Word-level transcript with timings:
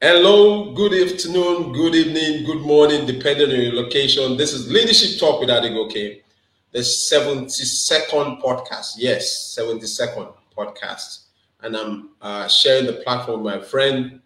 Hello, 0.00 0.70
good 0.74 0.92
afternoon, 0.94 1.72
good 1.72 1.92
evening, 1.96 2.44
good 2.44 2.60
morning, 2.60 3.04
depending 3.04 3.50
on 3.50 3.60
your 3.60 3.72
location. 3.72 4.36
This 4.36 4.52
is 4.52 4.70
Leadership 4.70 5.18
Talk 5.18 5.40
with 5.40 5.48
Adegoke, 5.48 6.22
the 6.70 6.78
72nd 6.78 8.40
podcast. 8.40 8.92
Yes, 8.96 9.58
72nd 9.58 10.32
podcast. 10.56 11.24
And 11.62 11.76
I'm 11.76 12.10
uh, 12.22 12.46
sharing 12.46 12.86
the 12.86 12.92
platform 13.04 13.42
with 13.42 13.54
my 13.56 13.60
friend 13.60 14.20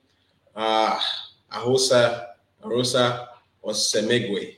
uh, 0.55 1.01
Ahosa 1.51 2.27
Arosa 2.63 3.29
Osemegwe. 3.65 4.57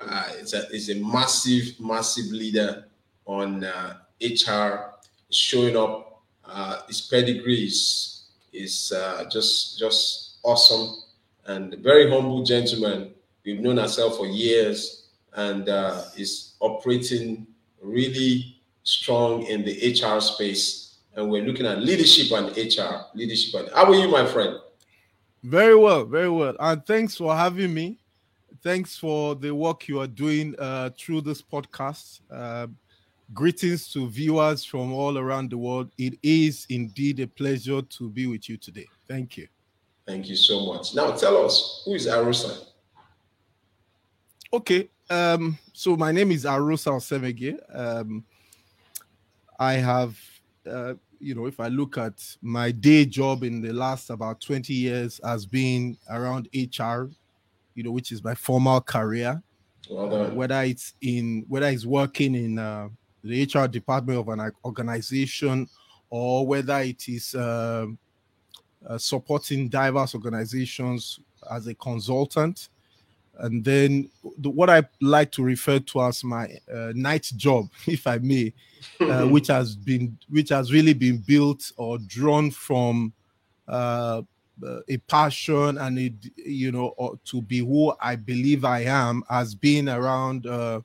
Uh, 0.00 0.28
it's, 0.38 0.54
a, 0.54 0.66
it's 0.70 0.88
a 0.88 0.94
massive, 0.94 1.78
massive 1.78 2.32
leader 2.32 2.86
on 3.26 3.64
uh, 3.64 3.98
HR, 4.22 4.94
showing 5.30 5.76
up. 5.76 6.22
Uh, 6.42 6.86
his 6.86 7.02
pedigree 7.02 7.66
is, 7.66 8.30
is 8.54 8.92
uh, 8.92 9.28
just, 9.30 9.78
just 9.78 10.27
awesome 10.48 11.02
and 11.46 11.76
very 11.78 12.10
humble 12.10 12.42
gentleman. 12.42 13.12
We've 13.44 13.60
known 13.60 13.78
ourselves 13.78 14.16
for 14.16 14.26
years 14.26 15.08
and 15.34 15.68
uh, 15.68 16.04
is 16.16 16.54
operating 16.60 17.46
really 17.82 18.60
strong 18.82 19.42
in 19.44 19.64
the 19.64 19.74
HR 19.92 20.20
space. 20.20 20.96
And 21.14 21.30
we're 21.30 21.44
looking 21.44 21.66
at 21.66 21.82
leadership 21.82 22.32
and 22.32 22.48
HR. 22.56 23.06
Leadership 23.14 23.60
and 23.60 23.68
how 23.74 23.84
are 23.84 23.94
you, 23.94 24.08
my 24.08 24.24
friend? 24.26 24.56
Very 25.42 25.76
well, 25.76 26.04
very 26.04 26.30
well. 26.30 26.56
And 26.58 26.84
thanks 26.86 27.16
for 27.16 27.34
having 27.36 27.72
me. 27.74 27.98
Thanks 28.62 28.96
for 28.96 29.34
the 29.34 29.54
work 29.54 29.86
you 29.86 30.00
are 30.00 30.06
doing 30.06 30.54
uh, 30.58 30.90
through 30.98 31.20
this 31.20 31.42
podcast. 31.42 32.20
Uh, 32.30 32.66
greetings 33.34 33.92
to 33.92 34.08
viewers 34.08 34.64
from 34.64 34.92
all 34.92 35.18
around 35.18 35.50
the 35.50 35.58
world. 35.58 35.90
It 35.98 36.18
is 36.22 36.66
indeed 36.70 37.20
a 37.20 37.26
pleasure 37.26 37.82
to 37.82 38.08
be 38.08 38.26
with 38.26 38.48
you 38.48 38.56
today. 38.56 38.86
Thank 39.06 39.36
you. 39.36 39.48
Thank 40.08 40.26
you 40.30 40.36
so 40.36 40.64
much. 40.64 40.94
Now 40.94 41.10
tell 41.10 41.44
us 41.44 41.82
who 41.84 41.92
is 41.92 42.06
Arosa? 42.06 42.64
Okay. 44.50 44.88
Um, 45.10 45.58
so 45.74 45.98
my 45.98 46.12
name 46.12 46.32
is 46.32 46.46
Arosa 46.46 46.92
Osemege. 46.92 47.58
Um, 47.78 48.24
I 49.58 49.74
have, 49.74 50.18
uh, 50.66 50.94
you 51.20 51.34
know, 51.34 51.44
if 51.44 51.60
I 51.60 51.68
look 51.68 51.98
at 51.98 52.14
my 52.40 52.70
day 52.70 53.04
job 53.04 53.44
in 53.44 53.60
the 53.60 53.74
last 53.74 54.08
about 54.08 54.40
20 54.40 54.72
years 54.72 55.20
has 55.22 55.44
been 55.44 55.98
around 56.08 56.48
HR, 56.54 57.10
you 57.74 57.82
know, 57.82 57.92
which 57.92 58.10
is 58.10 58.24
my 58.24 58.34
formal 58.34 58.80
career. 58.80 59.42
Well 59.90 60.22
uh, 60.22 60.30
whether 60.30 60.62
it's 60.62 60.94
in 61.02 61.44
whether 61.48 61.66
it's 61.66 61.84
working 61.84 62.34
in 62.34 62.58
uh, 62.58 62.88
the 63.22 63.44
HR 63.44 63.66
department 63.68 64.18
of 64.18 64.28
an 64.30 64.52
organization 64.64 65.68
or 66.08 66.46
whether 66.46 66.78
it 66.80 67.06
is 67.08 67.34
uh, 67.34 67.86
uh, 68.88 68.98
supporting 68.98 69.68
diverse 69.68 70.14
organizations 70.14 71.20
as 71.50 71.66
a 71.66 71.74
consultant. 71.74 72.70
And 73.40 73.64
then 73.64 74.10
the, 74.38 74.50
what 74.50 74.68
I 74.68 74.82
like 75.00 75.30
to 75.32 75.44
refer 75.44 75.78
to 75.78 76.02
as 76.02 76.24
my 76.24 76.48
uh, 76.72 76.92
night 76.94 77.30
job, 77.36 77.68
if 77.86 78.06
I 78.06 78.18
may, 78.18 78.52
uh, 79.00 79.26
which 79.28 79.46
has 79.48 79.76
been 79.76 80.18
which 80.28 80.48
has 80.48 80.72
really 80.72 80.94
been 80.94 81.18
built 81.18 81.70
or 81.76 81.98
drawn 81.98 82.50
from 82.50 83.12
uh, 83.68 84.22
a 84.88 84.96
passion 84.96 85.78
and 85.78 85.98
it, 86.00 86.14
you 86.36 86.72
know 86.72 87.16
to 87.26 87.40
be 87.42 87.58
who 87.58 87.94
I 88.00 88.16
believe 88.16 88.64
I 88.64 88.80
am, 88.80 89.22
has 89.28 89.54
been 89.54 89.88
around 89.88 90.46
uh, 90.46 90.80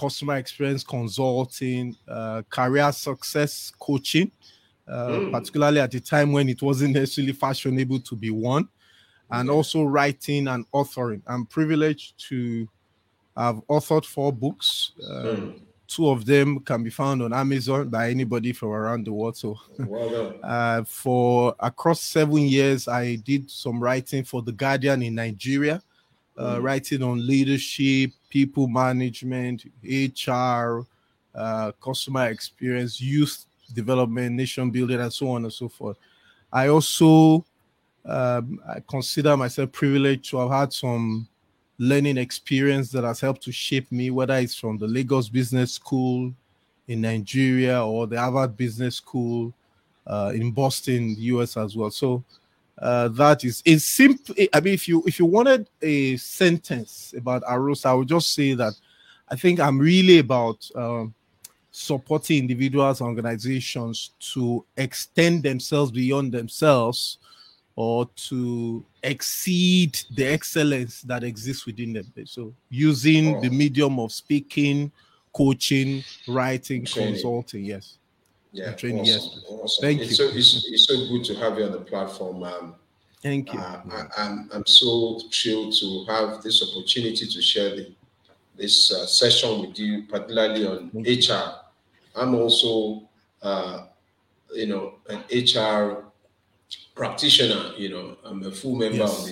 customer 0.00 0.36
experience 0.36 0.82
consulting, 0.82 1.94
uh, 2.08 2.42
career 2.48 2.90
success 2.92 3.72
coaching, 3.78 4.30
mm. 4.90 5.32
particularly 5.32 5.80
at 5.80 5.90
the 5.90 6.00
time 6.00 6.32
when 6.32 6.48
it 6.48 6.60
wasn't 6.62 6.94
necessarily 6.94 7.32
fashionable 7.32 8.00
to 8.00 8.16
be 8.16 8.30
one, 8.30 8.68
and 9.30 9.50
also 9.50 9.84
writing 9.84 10.48
and 10.48 10.70
authoring. 10.72 11.22
I'm 11.26 11.46
privileged 11.46 12.18
to 12.28 12.68
have 13.36 13.56
authored 13.68 14.04
four 14.04 14.32
books. 14.32 14.92
mm. 15.02 15.60
Two 15.86 16.08
of 16.08 16.24
them 16.24 16.60
can 16.60 16.84
be 16.84 16.90
found 16.90 17.20
on 17.20 17.32
Amazon 17.32 17.88
by 17.88 18.10
anybody 18.10 18.52
from 18.52 18.68
around 18.68 19.04
the 19.04 19.12
world. 19.12 19.36
So, 19.36 19.58
well 19.80 20.34
uh, 20.40 20.84
for 20.84 21.52
across 21.58 22.00
seven 22.00 22.38
years, 22.38 22.86
I 22.86 23.16
did 23.16 23.50
some 23.50 23.82
writing 23.82 24.22
for 24.22 24.40
The 24.40 24.52
Guardian 24.52 25.02
in 25.02 25.16
Nigeria, 25.16 25.82
uh, 26.38 26.56
mm. 26.56 26.62
writing 26.62 27.02
on 27.02 27.26
leadership, 27.26 28.12
people 28.28 28.68
management, 28.68 29.64
HR, 29.82 30.86
uh, 31.34 31.72
customer 31.80 32.28
experience, 32.28 33.00
youth 33.00 33.46
development, 33.74 34.34
nation 34.34 34.70
building, 34.70 35.00
and 35.00 35.12
so 35.12 35.30
on 35.30 35.44
and 35.44 35.52
so 35.52 35.68
forth. 35.68 35.96
I 36.52 36.68
also 36.68 37.44
um, 38.04 38.60
I 38.68 38.80
consider 38.88 39.36
myself 39.36 39.72
privileged 39.72 40.30
to 40.30 40.38
have 40.38 40.50
had 40.50 40.72
some 40.72 41.28
learning 41.78 42.18
experience 42.18 42.90
that 42.92 43.04
has 43.04 43.20
helped 43.20 43.42
to 43.42 43.52
shape 43.52 43.90
me, 43.90 44.10
whether 44.10 44.34
it's 44.34 44.54
from 44.54 44.78
the 44.78 44.86
Lagos 44.86 45.28
Business 45.28 45.72
School 45.72 46.32
in 46.88 47.00
Nigeria 47.00 47.84
or 47.84 48.06
the 48.06 48.18
Harvard 48.18 48.56
Business 48.56 48.96
School 48.96 49.52
uh, 50.06 50.32
in 50.34 50.50
Boston, 50.50 51.14
US 51.18 51.56
as 51.56 51.76
well. 51.76 51.90
So 51.90 52.24
uh, 52.78 53.08
that 53.08 53.44
is 53.44 53.62
a 53.66 53.76
simple. 53.78 54.34
I 54.52 54.60
mean, 54.60 54.74
if 54.74 54.88
you 54.88 55.02
if 55.06 55.18
you 55.18 55.26
wanted 55.26 55.68
a 55.82 56.16
sentence 56.16 57.14
about 57.16 57.42
Arosa, 57.44 57.86
I 57.86 57.94
would 57.94 58.08
just 58.08 58.34
say 58.34 58.54
that 58.54 58.72
I 59.28 59.36
think 59.36 59.60
I'm 59.60 59.78
really 59.78 60.18
about 60.18 60.68
um, 60.74 61.14
supporting 61.80 62.38
individuals 62.38 63.00
organizations 63.00 64.10
to 64.32 64.64
extend 64.76 65.42
themselves 65.42 65.90
beyond 65.90 66.32
themselves 66.32 67.18
or 67.76 68.08
to 68.14 68.84
exceed 69.02 69.98
the 70.14 70.26
excellence 70.26 71.02
that 71.02 71.24
exists 71.24 71.66
within 71.66 71.92
them. 71.92 72.06
So 72.26 72.52
using 72.68 73.36
oh. 73.36 73.40
the 73.40 73.48
medium 73.48 73.98
of 73.98 74.12
speaking, 74.12 74.92
coaching, 75.32 76.04
writing, 76.28 76.84
training. 76.84 77.14
consulting, 77.14 77.64
yes. 77.64 77.96
Yeah, 78.52 78.72
training, 78.72 79.02
awesome. 79.02 79.14
yes. 79.14 79.44
Awesome. 79.48 79.82
Thank 79.82 80.00
it's 80.00 80.10
you. 80.10 80.16
So, 80.16 80.24
it's, 80.24 80.66
it's 80.68 80.86
so 80.88 81.08
good 81.08 81.24
to 81.24 81.34
have 81.36 81.56
you 81.58 81.64
on 81.64 81.72
the 81.72 81.80
platform. 81.80 82.42
Um, 82.42 82.74
Thank 83.22 83.52
you. 83.52 83.60
Uh, 83.60 83.82
I, 83.90 84.06
I'm, 84.16 84.50
I'm 84.52 84.66
so 84.66 85.20
thrilled 85.32 85.74
to 85.80 86.04
have 86.08 86.42
this 86.42 86.62
opportunity 86.62 87.26
to 87.26 87.42
share 87.42 87.76
the 87.76 87.92
this 88.60 88.92
uh, 88.92 89.06
session 89.06 89.62
with 89.62 89.78
you, 89.78 90.02
particularly 90.02 90.66
on 90.66 90.90
Thank 90.90 91.06
HR. 91.06 91.32
You. 91.32 91.52
I'm 92.14 92.34
also, 92.34 93.08
uh, 93.42 93.86
you 94.54 94.66
know, 94.66 94.94
an 95.08 95.22
HR 95.30 96.04
practitioner. 96.94 97.72
You 97.76 97.88
know, 97.90 98.16
I'm 98.24 98.42
a 98.44 98.50
full 98.50 98.76
member 98.76 98.98
yes. 98.98 99.18
of 99.18 99.26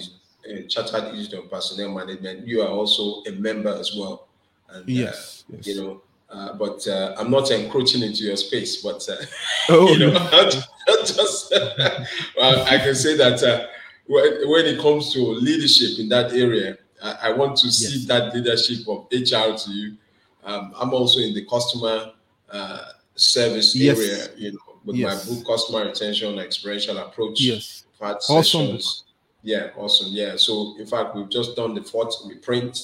the 0.44 0.64
uh, 0.64 0.68
Chartered 0.68 1.14
Institute 1.14 1.44
of 1.44 1.50
Personnel 1.50 1.94
Management. 1.94 2.46
You 2.46 2.62
are 2.62 2.68
also 2.68 3.22
a 3.24 3.32
member 3.32 3.74
as 3.74 3.94
well. 3.96 4.28
And, 4.70 4.82
uh, 4.82 4.84
yes, 4.86 5.44
yes. 5.48 5.66
You 5.66 5.82
know, 5.82 6.02
uh, 6.30 6.54
but 6.54 6.86
uh, 6.86 7.14
I'm 7.18 7.30
not 7.30 7.50
encroaching 7.50 8.02
into 8.02 8.24
your 8.24 8.36
space. 8.36 8.82
But 8.82 9.06
uh, 9.08 9.16
oh, 9.70 9.88
you 9.92 9.98
know, 9.98 10.12
no. 10.12 10.50
just 11.04 11.52
well, 12.36 12.66
I 12.66 12.78
can 12.78 12.94
say 12.94 13.16
that 13.16 13.42
uh, 13.42 13.66
when, 14.06 14.48
when 14.48 14.66
it 14.66 14.80
comes 14.80 15.12
to 15.14 15.20
leadership 15.20 15.98
in 15.98 16.08
that 16.10 16.32
area, 16.32 16.78
I, 17.02 17.18
I 17.22 17.32
want 17.32 17.56
to 17.58 17.70
see 17.70 17.98
yes. 17.98 18.06
that 18.06 18.34
leadership 18.34 18.88
of 18.88 19.06
HR 19.10 19.56
to 19.56 19.70
you. 19.70 19.96
Um, 20.44 20.72
I'm 20.78 20.94
also 20.94 21.20
in 21.20 21.34
the 21.34 21.44
customer 21.44 22.12
uh, 22.50 22.92
service 23.14 23.74
yes. 23.74 23.98
area, 23.98 24.28
you 24.36 24.52
know, 24.52 24.78
with 24.84 24.96
yes. 24.96 25.28
my 25.28 25.34
book, 25.34 25.46
customer 25.46 25.84
retention, 25.86 26.38
experiential 26.38 26.98
approach. 26.98 27.40
Yes. 27.40 27.84
Had 28.00 28.16
awesome. 28.28 28.42
Sessions. 28.42 29.04
Yeah, 29.42 29.70
awesome. 29.76 30.08
Yeah. 30.10 30.36
So 30.36 30.76
in 30.78 30.86
fact, 30.86 31.14
we've 31.14 31.28
just 31.28 31.56
done 31.56 31.74
the 31.74 31.82
fourth 31.82 32.14
reprint, 32.26 32.78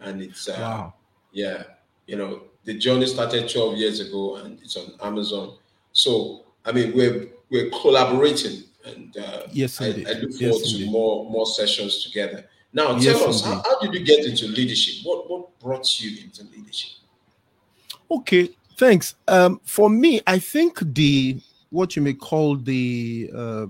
and 0.00 0.22
it's 0.22 0.48
uh, 0.48 0.56
wow. 0.58 0.94
Yeah, 1.32 1.62
you 2.06 2.16
know, 2.16 2.42
the 2.64 2.74
journey 2.74 3.06
started 3.06 3.48
12 3.48 3.76
years 3.76 4.00
ago, 4.00 4.36
and 4.36 4.60
it's 4.60 4.76
on 4.76 4.92
Amazon. 5.02 5.56
So 5.92 6.44
I 6.64 6.72
mean, 6.72 6.94
we're 6.94 7.28
we're 7.50 7.70
collaborating, 7.70 8.64
and 8.84 9.16
uh, 9.16 9.42
yes, 9.50 9.80
I, 9.80 9.86
I, 9.86 9.88
look 9.90 10.32
forward 10.32 10.62
yes, 10.62 10.72
to 10.72 10.86
more 10.86 11.28
more 11.30 11.46
sessions 11.46 12.04
together. 12.04 12.44
Now, 12.72 12.88
tell 12.88 13.02
yes, 13.02 13.22
us, 13.22 13.44
how, 13.44 13.62
how, 13.62 13.80
did 13.80 13.92
you 13.92 14.04
get 14.04 14.24
into 14.24 14.46
leadership? 14.46 15.04
What 15.04 15.28
what 15.28 15.58
brought 15.60 16.00
you 16.00 16.22
into 16.22 16.44
leadership? 16.44 16.92
Okay, 18.10 18.50
thanks. 18.76 19.14
Um, 19.28 19.60
for 19.64 19.88
me, 19.90 20.20
I 20.26 20.38
think 20.38 20.80
the 20.94 21.40
what 21.70 21.96
you 21.96 22.02
may 22.02 22.12
call 22.12 22.56
the 22.56 23.30
uh, 23.34 23.66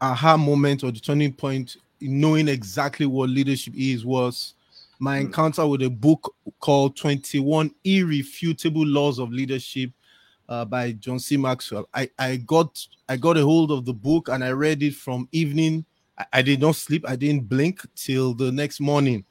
aha 0.00 0.36
moment 0.36 0.84
or 0.84 0.92
the 0.92 1.00
turning 1.00 1.32
point 1.32 1.76
in 2.00 2.20
knowing 2.20 2.48
exactly 2.48 3.06
what 3.06 3.28
leadership 3.28 3.74
is 3.76 4.04
was 4.04 4.54
my 5.00 5.18
hmm. 5.18 5.26
encounter 5.26 5.66
with 5.66 5.82
a 5.82 5.90
book 5.90 6.34
called 6.60 6.96
21 6.96 7.72
Irrefutable 7.84 8.86
Laws 8.86 9.18
of 9.18 9.32
Leadership 9.32 9.90
uh, 10.48 10.64
by 10.64 10.92
John 10.92 11.18
C. 11.18 11.36
Maxwell. 11.36 11.88
I, 11.94 12.08
I 12.18 12.36
got 12.36 12.86
I 13.08 13.16
got 13.16 13.36
a 13.36 13.42
hold 13.42 13.70
of 13.70 13.84
the 13.84 13.92
book 13.92 14.28
and 14.28 14.42
I 14.42 14.50
read 14.50 14.82
it 14.82 14.94
from 14.94 15.28
evening. 15.32 15.84
I, 16.18 16.26
I 16.34 16.42
did 16.42 16.60
not 16.60 16.76
sleep, 16.76 17.04
I 17.08 17.16
didn't 17.16 17.48
blink 17.48 17.80
till 17.94 18.34
the 18.34 18.50
next 18.50 18.80
morning. 18.80 19.24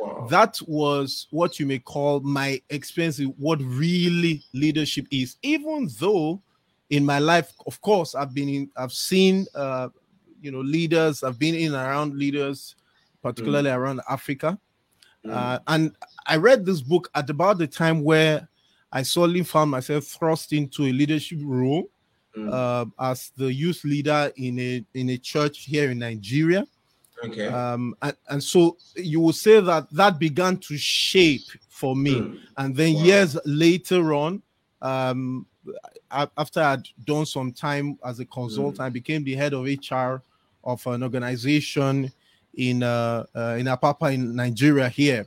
Wow. 0.00 0.26
That 0.30 0.58
was 0.66 1.26
what 1.30 1.58
you 1.58 1.66
may 1.66 1.78
call 1.78 2.20
my 2.20 2.60
experience 2.70 3.18
in 3.18 3.28
what 3.38 3.60
really 3.62 4.42
leadership 4.52 5.06
is. 5.10 5.36
Even 5.42 5.88
though 5.98 6.42
in 6.90 7.04
my 7.04 7.18
life, 7.18 7.52
of 7.66 7.80
course, 7.80 8.14
I've 8.14 8.34
been 8.34 8.48
in, 8.48 8.70
I've 8.76 8.92
seen 8.92 9.46
uh, 9.54 9.88
you 10.40 10.50
know, 10.50 10.60
leaders. 10.60 11.22
I've 11.22 11.38
been 11.38 11.54
in 11.54 11.74
and 11.74 11.86
around 11.86 12.14
leaders, 12.14 12.76
particularly 13.22 13.70
mm. 13.70 13.76
around 13.76 14.00
Africa. 14.08 14.58
Mm. 15.24 15.34
Uh, 15.34 15.58
and 15.66 15.96
I 16.26 16.36
read 16.36 16.64
this 16.64 16.80
book 16.80 17.10
at 17.14 17.28
about 17.30 17.58
the 17.58 17.66
time 17.66 18.02
where 18.02 18.48
I 18.92 19.02
suddenly 19.02 19.42
found 19.42 19.70
myself 19.70 20.04
thrust 20.04 20.52
into 20.52 20.84
a 20.84 20.92
leadership 20.92 21.40
role 21.42 21.90
mm. 22.36 22.52
uh, 22.52 22.86
as 23.00 23.32
the 23.36 23.52
youth 23.52 23.82
leader 23.84 24.30
in 24.36 24.58
a 24.58 24.84
in 24.94 25.10
a 25.10 25.18
church 25.18 25.64
here 25.64 25.90
in 25.90 25.98
Nigeria. 25.98 26.66
Okay. 27.24 27.46
Um, 27.46 27.96
and, 28.02 28.16
and 28.28 28.42
so 28.42 28.76
you 28.94 29.20
will 29.20 29.32
say 29.32 29.60
that 29.60 29.90
that 29.92 30.18
began 30.18 30.58
to 30.58 30.76
shape 30.76 31.46
for 31.68 31.96
me. 31.96 32.14
Mm. 32.16 32.38
And 32.56 32.76
then 32.76 32.94
wow. 32.94 33.02
years 33.02 33.38
later 33.44 34.14
on, 34.14 34.42
um, 34.82 35.46
after 36.10 36.60
I'd 36.60 36.86
done 37.04 37.26
some 37.26 37.52
time 37.52 37.98
as 38.04 38.20
a 38.20 38.24
consultant, 38.24 38.78
mm. 38.78 38.84
I 38.84 38.88
became 38.90 39.24
the 39.24 39.34
head 39.34 39.54
of 39.54 39.64
HR 39.64 40.22
of 40.64 40.86
an 40.86 41.02
organization 41.02 42.12
in 42.54 42.82
uh, 42.82 43.24
uh, 43.34 43.56
in 43.58 43.66
Apapa 43.66 44.12
in 44.12 44.34
Nigeria 44.34 44.88
here. 44.88 45.26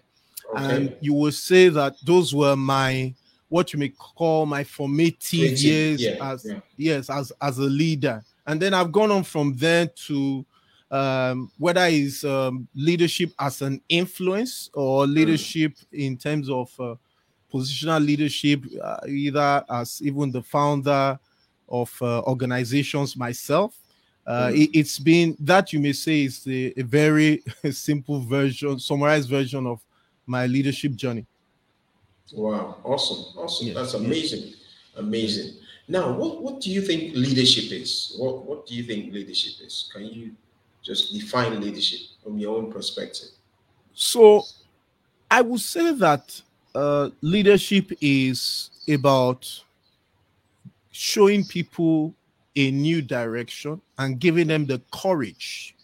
Okay. 0.56 0.75
And 0.75 0.95
you 1.00 1.13
will 1.13 1.31
say 1.31 1.69
that 1.69 1.95
those 2.03 2.33
were 2.33 2.56
my 2.56 3.13
what 3.50 3.74
you 3.74 3.80
may 3.80 3.89
call 3.89 4.45
my 4.45 4.63
formative 4.63 5.57
years 5.59 6.01
yeah, 6.01 6.31
as 6.31 6.45
yeah. 6.45 6.59
yes 6.77 7.09
as 7.09 7.31
as 7.42 7.57
a 7.57 7.63
leader 7.63 8.24
and 8.45 8.62
then 8.62 8.75
i've 8.75 8.92
gone 8.92 9.09
on 9.12 9.24
from 9.24 9.56
there 9.57 9.88
to 9.88 10.45
um, 10.91 11.51
whether 11.57 11.86
it's 11.86 12.24
um, 12.24 12.68
leadership 12.75 13.31
as 13.39 13.62
an 13.62 13.81
influence 13.89 14.69
or 14.74 15.06
hmm. 15.06 15.13
leadership 15.13 15.74
mm. 15.74 15.86
in 15.91 16.18
terms 16.18 16.50
of 16.50 16.71
uh, 16.80 16.95
positional 17.53 18.03
leadership 18.03 18.63
uh, 18.83 18.97
either 19.07 19.63
as 19.69 20.01
even 20.01 20.31
the 20.31 20.41
founder 20.41 21.19
of 21.68 21.95
uh, 22.01 22.21
organizations 22.21 23.15
myself 23.15 23.77
uh, 24.25 24.47
mm. 24.47 24.69
it, 24.74 24.75
has 24.75 25.00
been 25.00 25.36
that 25.39 25.71
you 25.71 25.80
may 25.80 25.94
say 25.94 26.24
is 26.24 26.45
a, 26.47 26.80
a 26.80 26.83
very 26.83 27.44
simple 27.71 28.21
version 28.21 28.80
summarized 28.80 29.30
version 29.30 29.68
of 29.68 29.80
my 30.25 30.47
leadership 30.47 30.95
journey 30.95 31.25
Wow, 32.33 32.77
awesome, 32.83 33.38
awesome. 33.38 33.68
Yes. 33.68 33.75
That's 33.75 33.94
amazing, 33.95 34.53
amazing. 34.95 35.56
Now, 35.88 36.12
what, 36.12 36.44
what 36.44 36.62
do 36.62 36.69
you 36.69 36.81
think 36.81 37.15
leadership 37.15 37.71
is? 37.71 38.15
What 38.18 38.45
what 38.45 38.68
do 38.68 38.75
you 38.75 38.83
think 38.83 39.13
leadership 39.13 39.65
is? 39.65 39.89
Can 39.92 40.06
you 40.06 40.31
just 40.89 41.13
define 41.13 41.62
leadership 41.62 42.00
from 42.24 42.39
your 42.39 42.57
own 42.57 42.71
perspective? 42.71 43.30
So, 43.94 44.44
I 45.30 45.41
would 45.41 45.59
say 45.59 45.94
that 45.94 46.41
uh, 46.74 47.09
leadership 47.21 47.91
is 48.01 48.71
about 48.89 49.47
showing 50.91 51.45
people 51.45 52.15
a 52.56 52.71
new 52.71 53.03
direction 53.03 53.80
and 54.00 54.19
giving 54.19 54.47
them 54.47 54.65
the 54.65 54.81
courage 54.91 55.75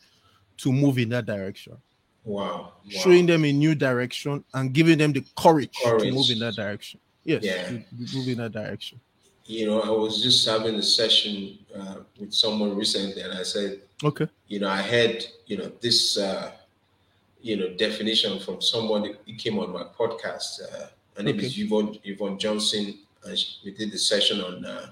to 0.57 0.73
move 0.73 0.97
in 0.97 1.09
that 1.09 1.27
direction. 1.27 1.77
Wow. 2.23 2.73
Showing 2.89 3.27
them 3.27 3.45
a 3.45 3.51
new 3.51 3.75
direction 3.75 4.43
and 4.55 4.73
giving 4.73 4.97
them 4.97 5.13
the 5.13 5.23
courage, 5.37 5.77
courage. 5.83 6.03
to 6.03 6.11
move 6.11 6.29
in 6.31 6.39
that 6.39 6.55
direction. 6.55 6.99
Yes, 7.23 7.43
yeah. 7.43 7.71
move 7.91 8.27
in 8.27 8.37
that 8.39 8.51
direction. 8.51 8.99
You 9.47 9.67
know, 9.67 9.81
I 9.81 9.89
was 9.89 10.23
just 10.23 10.47
having 10.47 10.75
a 10.75 10.81
session 10.81 11.59
uh, 11.75 11.97
with 12.19 12.33
someone 12.33 12.75
recently, 12.75 13.21
and 13.21 13.33
I 13.33 13.43
said, 13.43 13.81
okay, 14.03 14.27
you 14.47 14.59
know, 14.59 14.69
I 14.69 14.81
had, 14.81 15.23
you 15.45 15.57
know, 15.57 15.71
this, 15.81 16.17
uh, 16.17 16.51
you 17.41 17.55
know, 17.55 17.69
definition 17.75 18.39
from 18.39 18.61
someone 18.61 19.03
that 19.03 19.37
came 19.37 19.59
on 19.59 19.71
my 19.71 19.83
podcast. 19.83 20.61
Uh, 20.63 20.87
her 21.15 21.23
name 21.23 21.37
okay. 21.37 21.45
is 21.45 21.59
Yvonne, 21.59 21.97
Yvonne 22.03 22.39
Johnson, 22.39 22.97
and 23.23 23.37
she, 23.37 23.57
we 23.63 23.71
did 23.71 23.91
the 23.91 23.99
session 23.99 24.41
on 24.41 24.65
uh, 24.65 24.91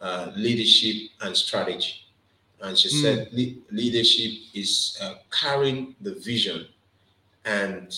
uh, 0.00 0.32
leadership 0.36 1.10
and 1.22 1.36
strategy. 1.36 1.94
And 2.62 2.78
she 2.78 2.88
mm. 2.88 3.02
said 3.02 3.28
le- 3.32 3.60
leadership 3.70 4.32
is 4.54 4.98
uh, 5.02 5.14
carrying 5.30 5.94
the 6.00 6.14
vision 6.14 6.66
and 7.44 7.96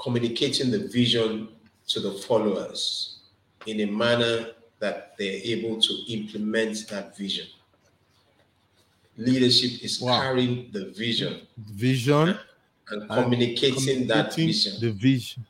communicating 0.00 0.70
the 0.70 0.88
vision 0.88 1.48
to 1.88 2.00
the 2.00 2.12
followers 2.12 3.18
in 3.66 3.80
a 3.80 3.86
manner 3.86 4.46
that 4.82 5.14
they're 5.16 5.40
able 5.44 5.80
to 5.80 5.94
implement 6.08 6.88
that 6.88 7.16
vision. 7.16 7.46
Leadership 9.16 9.82
is 9.84 10.00
wow. 10.00 10.20
carrying 10.20 10.68
the 10.72 10.86
vision, 10.90 11.42
vision, 11.56 12.36
and, 12.90 13.02
and 13.02 13.10
communicating, 13.10 13.74
communicating, 13.74 14.08
that 14.08 14.34
vision. 14.34 14.72
The 14.80 14.90
vision 14.90 15.46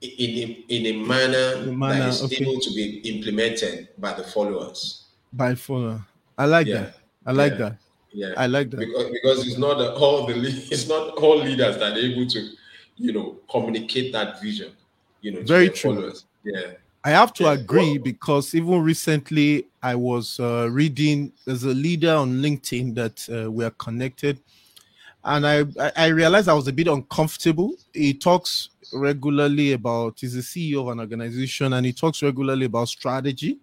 in 0.00 0.10
a, 0.10 0.64
in 0.68 0.86
a 0.86 1.06
manner, 1.06 1.70
manner 1.72 1.98
that 1.98 2.08
is 2.08 2.22
okay. 2.24 2.42
able 2.42 2.58
to 2.60 2.70
be 2.70 3.00
implemented 3.04 3.88
by 3.98 4.14
the 4.14 4.24
followers. 4.24 5.04
By 5.32 5.54
follower, 5.54 6.00
I 6.38 6.46
like 6.46 6.66
yeah. 6.66 6.80
that. 6.80 6.94
I 7.26 7.32
like 7.32 7.52
yeah. 7.52 7.58
that. 7.58 7.76
Yeah, 8.12 8.32
I 8.38 8.46
like 8.46 8.70
that 8.70 8.78
because, 8.78 9.10
because 9.12 9.46
it's 9.46 9.58
not 9.58 9.76
all 9.78 10.26
the 10.26 10.34
it's 10.70 10.88
not 10.88 11.10
all 11.18 11.38
leaders 11.38 11.76
that 11.76 11.92
are 11.92 11.98
able 11.98 12.26
to, 12.26 12.48
you 12.96 13.12
know, 13.12 13.36
communicate 13.50 14.12
that 14.14 14.40
vision. 14.40 14.72
You 15.20 15.32
know, 15.32 15.42
very 15.42 15.68
true. 15.68 15.94
Followers. 15.94 16.24
Yeah, 16.42 16.72
I 17.02 17.10
have 17.10 17.32
to 17.34 17.48
agree 17.48 17.96
because 17.98 18.54
even 18.54 18.82
recently 18.82 19.66
I 19.82 19.94
was 19.94 20.38
uh, 20.38 20.68
reading. 20.70 21.32
There's 21.46 21.64
a 21.64 21.74
leader 21.74 22.14
on 22.14 22.42
LinkedIn 22.42 22.94
that 22.94 23.26
uh, 23.28 23.50
we 23.50 23.64
are 23.64 23.70
connected, 23.70 24.38
and 25.24 25.46
I 25.46 25.64
I 25.96 26.08
realized 26.08 26.48
I 26.48 26.54
was 26.54 26.68
a 26.68 26.72
bit 26.72 26.88
uncomfortable. 26.88 27.74
He 27.94 28.12
talks 28.12 28.70
regularly 28.92 29.72
about. 29.72 30.18
He's 30.20 30.34
the 30.34 30.40
CEO 30.40 30.82
of 30.82 30.88
an 30.88 31.00
organization, 31.00 31.72
and 31.72 31.86
he 31.86 31.92
talks 31.92 32.22
regularly 32.22 32.66
about 32.66 32.88
strategy 32.88 33.58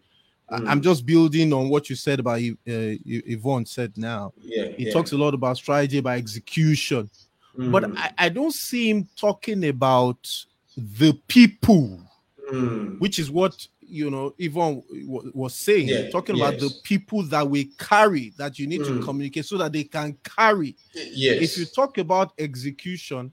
Mm. 0.52 0.68
I'm 0.70 0.82
just 0.82 1.06
building 1.06 1.52
on 1.52 1.68
what 1.68 1.90
you 1.90 1.96
said 1.96 2.20
about 2.20 2.40
uh, 2.40 2.56
Yvonne 2.66 3.66
said 3.66 3.98
now. 3.98 4.34
Yeah, 4.42 4.68
he 4.78 4.88
yeah. 4.88 4.94
talks 4.94 5.12
a 5.12 5.18
lot 5.18 5.34
about 5.34 5.58
strategy, 5.58 6.00
by 6.00 6.18
execution, 6.18 7.10
mm. 7.58 7.72
but 7.72 7.98
I, 7.98 8.14
I, 8.18 8.30
don't 8.30 8.54
see 8.54 8.90
him 8.90 9.10
talking 9.18 9.68
about 9.68 10.46
the 10.78 11.20
people, 11.28 12.00
mm. 12.52 13.00
which 13.00 13.20
is 13.20 13.30
what 13.32 13.68
you 13.80 14.10
know 14.10 14.34
Yvonne 14.38 14.84
was 15.34 15.56
saying. 15.56 15.88
Yeah, 15.88 16.10
talking 16.10 16.36
yes. 16.36 16.48
about 16.48 16.60
the 16.60 16.72
people 16.84 17.24
that 17.24 17.48
we 17.48 17.66
carry 17.78 18.34
that 18.38 18.60
you 18.60 18.68
need 18.68 18.84
to 18.86 18.92
mm. 18.92 19.04
communicate 19.04 19.46
so 19.46 19.58
that 19.58 19.74
they 19.74 19.84
can 19.84 20.18
carry. 20.24 20.76
Yes. 20.94 21.42
If 21.42 21.58
you 21.58 21.66
talk 21.66 21.98
about 21.98 22.34
execution 22.38 23.32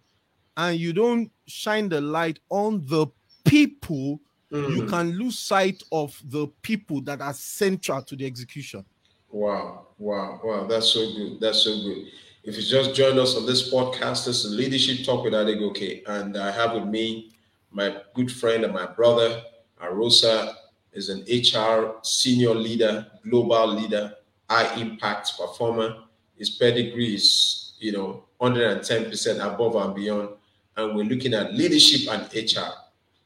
and 0.57 0.79
you 0.79 0.93
don't 0.93 1.31
shine 1.47 1.89
the 1.89 2.01
light 2.01 2.39
on 2.51 2.85
the 2.87 3.07
people 3.45 4.21
mm. 4.55 4.77
you 4.77 4.87
can 4.87 5.13
lose 5.13 5.39
sight 5.39 5.83
of 5.93 6.21
the 6.27 6.47
people 6.63 7.01
that 7.03 7.21
are 7.21 7.35
central 7.35 8.03
to 8.03 8.17
the 8.17 8.27
execution. 8.27 8.85
Wow, 9.31 9.89
wow, 9.99 10.41
wow. 10.45 10.67
That's 10.67 10.89
so 10.89 11.13
good. 11.13 11.41
That's 11.41 11.63
so 11.63 11.75
good. 11.83 12.07
If 12.45 12.57
you 12.57 12.63
just 12.63 12.95
joined 12.95 13.19
us 13.19 13.37
on 13.37 13.47
this 13.47 13.73
podcast, 13.73 14.27
this 14.27 14.45
is 14.45 14.55
Leadership 14.55 15.05
Talk 15.05 15.25
with 15.25 15.33
Adegoke. 15.33 16.03
And 16.07 16.37
I 16.37 16.51
have 16.53 16.75
with 16.75 16.87
me 16.87 17.33
my 17.75 17.97
good 18.15 18.31
friend 18.31 18.65
and 18.65 18.73
my 18.73 18.87
brother, 18.87 19.43
Arosa, 19.83 20.55
is 20.93 21.09
an 21.09 21.25
HR 21.29 21.97
senior 22.03 22.55
leader, 22.55 23.07
global 23.29 23.75
leader, 23.75 24.15
high 24.49 24.73
impact 24.81 25.33
performer. 25.37 25.97
His 26.39 26.51
pedigree 26.51 27.15
is, 27.15 27.75
you 27.81 27.93
know, 27.93 28.25
110% 28.41 29.55
above 29.55 29.75
and 29.75 29.95
beyond. 29.95 30.29
And 30.77 30.95
we're 30.97 31.05
looking 31.05 31.35
at 31.35 31.53
leadership 31.53 32.11
and 32.13 32.23
HR. 32.33 32.73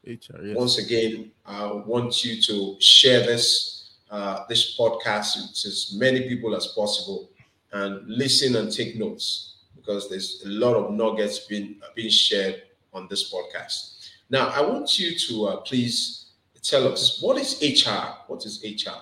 HR, 0.05 0.43
yes. 0.43 0.57
Once 0.57 0.77
again, 0.79 1.31
I 1.45 1.71
want 1.71 2.25
you 2.25 2.41
to 2.41 2.75
share 2.79 3.25
this 3.25 3.75
uh, 4.09 4.43
this 4.49 4.75
podcast 4.75 5.35
with 5.35 5.51
as 5.51 5.95
many 5.95 6.27
people 6.27 6.55
as 6.55 6.67
possible 6.67 7.29
and 7.73 8.07
listen 8.07 8.55
and 8.55 8.71
take 8.71 8.97
notes 8.97 9.57
because 9.75 10.09
there's 10.09 10.41
a 10.47 10.49
lot 10.49 10.75
of 10.75 10.91
nuggets 10.91 11.39
being 11.39 11.79
being 11.95 12.09
shared 12.09 12.63
on 12.91 13.07
this 13.07 13.31
podcast. 13.31 13.98
Now, 14.29 14.49
I 14.49 14.61
want 14.61 14.99
you 14.99 15.17
to 15.17 15.45
uh, 15.47 15.55
please 15.57 16.31
tell 16.61 16.87
us 16.87 17.21
what 17.21 17.37
is 17.37 17.59
HR? 17.61 18.13
What 18.27 18.45
is 18.45 18.63
HR? 18.63 18.97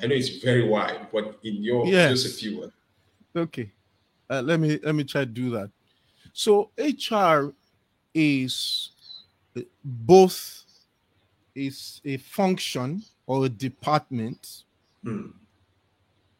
I 0.00 0.06
know 0.06 0.14
it's 0.14 0.42
very 0.42 0.68
wide, 0.68 1.08
but 1.12 1.38
in 1.44 1.62
your 1.62 1.86
yes. 1.86 2.22
just 2.22 2.34
a 2.34 2.38
few 2.38 2.60
words. 2.60 2.72
Okay, 3.36 3.70
uh, 4.30 4.42
let 4.42 4.60
me 4.60 4.78
let 4.82 4.94
me 4.94 5.04
try 5.04 5.22
to 5.22 5.26
do 5.26 5.50
that. 5.50 5.70
So 6.32 6.70
HR 6.78 7.52
is 8.12 8.90
both 9.84 10.64
is 11.54 12.00
a 12.04 12.16
function 12.16 13.02
or 13.26 13.46
a 13.46 13.48
department 13.48 14.64
hmm. 15.02 15.28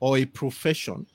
or 0.01 0.19
a 0.19 0.25
profession. 0.25 1.07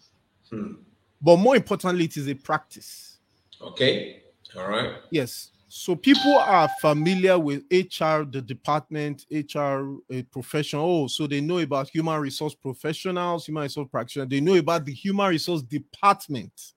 Hmm. 0.49 0.73
But 1.21 1.37
more 1.37 1.55
importantly, 1.55 2.05
it 2.05 2.17
is 2.17 2.27
a 2.29 2.33
practice. 2.33 3.17
Okay. 3.61 4.23
All 4.57 4.67
right. 4.67 4.93
Yes. 5.11 5.51
So 5.71 5.95
people 5.95 6.35
are 6.35 6.67
familiar 6.81 7.37
with 7.37 7.63
HR, 7.69 8.23
the 8.23 8.41
department, 8.41 9.27
HR, 9.29 9.97
a 10.09 10.23
profession. 10.23 10.79
Oh, 10.81 11.05
so 11.05 11.27
they 11.27 11.41
know 11.41 11.59
about 11.59 11.89
human 11.89 12.19
resource 12.19 12.55
professionals, 12.55 13.45
human 13.45 13.63
resource 13.63 13.87
practitioners. 13.91 14.29
They 14.29 14.41
know 14.41 14.55
about 14.55 14.85
the 14.85 14.93
human 14.93 15.29
resource 15.29 15.61
department 15.61 16.73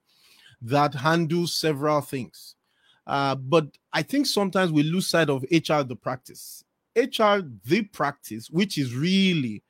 that 0.61 0.93
handles 0.93 1.55
several 1.55 2.01
things. 2.01 2.55
Uh, 3.07 3.33
but 3.33 3.67
I 3.91 4.03
think 4.03 4.27
sometimes 4.27 4.71
we 4.71 4.83
lose 4.83 5.07
sight 5.07 5.29
of 5.29 5.43
HR, 5.49 5.81
the 5.81 5.95
practice. 5.95 6.63
HR, 6.95 7.41
the 7.65 7.81
practice, 7.81 8.51
which 8.51 8.77
is 8.77 8.93
really 8.93 9.63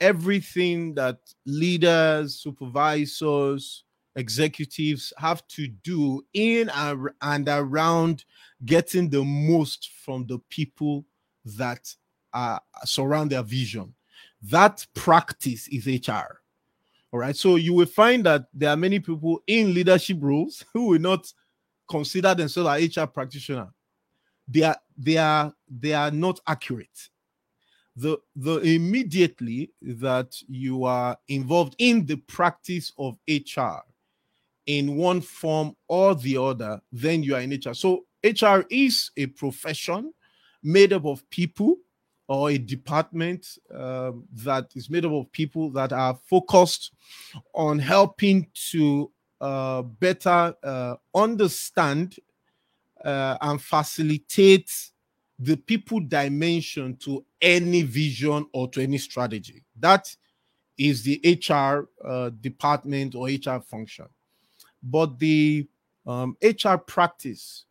everything 0.00 0.94
that 0.94 1.18
leaders, 1.44 2.36
supervisors, 2.36 3.84
executives 4.16 5.12
have 5.18 5.46
to 5.48 5.66
do 5.66 6.24
in 6.34 6.70
and 7.22 7.48
around 7.48 8.24
getting 8.64 9.08
the 9.08 9.24
most 9.24 9.90
from 10.04 10.26
the 10.26 10.38
people 10.48 11.04
that 11.44 11.94
uh, 12.32 12.58
surround 12.84 13.30
their 13.30 13.42
vision. 13.42 13.94
That 14.42 14.86
practice 14.94 15.68
is 15.68 15.86
HR. 15.86 16.40
All 17.12 17.20
right. 17.20 17.36
So 17.36 17.56
you 17.56 17.74
will 17.74 17.86
find 17.86 18.24
that 18.26 18.46
there 18.52 18.70
are 18.70 18.76
many 18.76 18.98
people 18.98 19.42
in 19.46 19.72
leadership 19.72 20.18
roles 20.20 20.64
who 20.72 20.88
will 20.88 21.00
not 21.00 21.32
consider 21.88 22.34
themselves 22.34 22.98
a 22.98 23.02
HR 23.02 23.06
practitioner. 23.06 23.68
They 24.46 24.62
are 24.62 24.76
they 24.96 25.16
are 25.16 25.52
they 25.68 25.94
are 25.94 26.10
not 26.10 26.40
accurate. 26.46 27.08
The 27.96 28.18
the 28.34 28.58
immediately 28.58 29.70
that 29.80 30.34
you 30.48 30.84
are 30.84 31.16
involved 31.28 31.76
in 31.78 32.04
the 32.04 32.16
practice 32.16 32.92
of 32.98 33.16
HR 33.28 33.82
in 34.66 34.96
one 34.96 35.20
form 35.20 35.74
or 35.88 36.14
the 36.14 36.36
other, 36.36 36.80
then 36.92 37.22
you 37.22 37.34
are 37.34 37.40
in 37.40 37.50
HR. 37.50 37.74
So 37.74 38.04
HR 38.22 38.64
is 38.70 39.10
a 39.16 39.26
profession 39.26 40.12
made 40.62 40.92
up 40.92 41.04
of 41.04 41.28
people 41.30 41.76
or 42.26 42.50
a 42.50 42.58
department 42.58 43.46
um, 43.74 44.24
that 44.32 44.70
is 44.74 44.88
made 44.88 45.04
up 45.04 45.12
of 45.12 45.30
people 45.32 45.70
that 45.70 45.92
are 45.92 46.18
focused 46.24 46.92
on 47.54 47.78
helping 47.78 48.46
to 48.70 49.10
uh, 49.40 49.82
better 49.82 50.54
uh, 50.62 50.96
understand 51.14 52.16
uh, 53.04 53.36
and 53.42 53.60
facilitate 53.60 54.70
the 55.38 55.56
people 55.56 56.00
dimension 56.00 56.96
to 56.96 57.24
any 57.42 57.82
vision 57.82 58.46
or 58.54 58.68
to 58.68 58.80
any 58.80 58.96
strategy. 58.96 59.62
That 59.78 60.14
is 60.78 61.02
the 61.02 61.20
HR 61.24 61.88
uh, 62.02 62.30
department 62.40 63.14
or 63.14 63.26
HR 63.26 63.60
function. 63.60 64.06
But 64.84 65.18
the 65.18 65.66
um, 66.06 66.36
HR 66.42 66.76
practice 66.76 67.64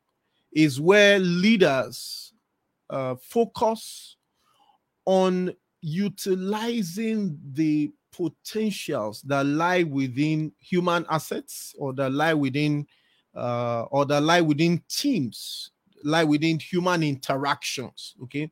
is 0.51 0.81
where 0.81 1.19
leaders 1.19 2.33
uh, 2.89 3.15
focus 3.15 4.17
on 5.05 5.53
utilizing 5.81 7.37
the 7.53 7.91
potentials 8.11 9.21
that 9.23 9.45
lie 9.45 9.83
within 9.83 10.51
human 10.59 11.05
assets 11.09 11.75
or 11.77 11.93
that 11.93 12.11
lie 12.11 12.33
within 12.33 12.85
uh, 13.35 13.83
or 13.83 14.05
that 14.05 14.21
lie 14.21 14.41
within 14.41 14.81
teams 14.87 15.71
lie 16.03 16.23
within 16.23 16.59
human 16.59 17.01
interactions 17.01 18.15
okay? 18.21 18.51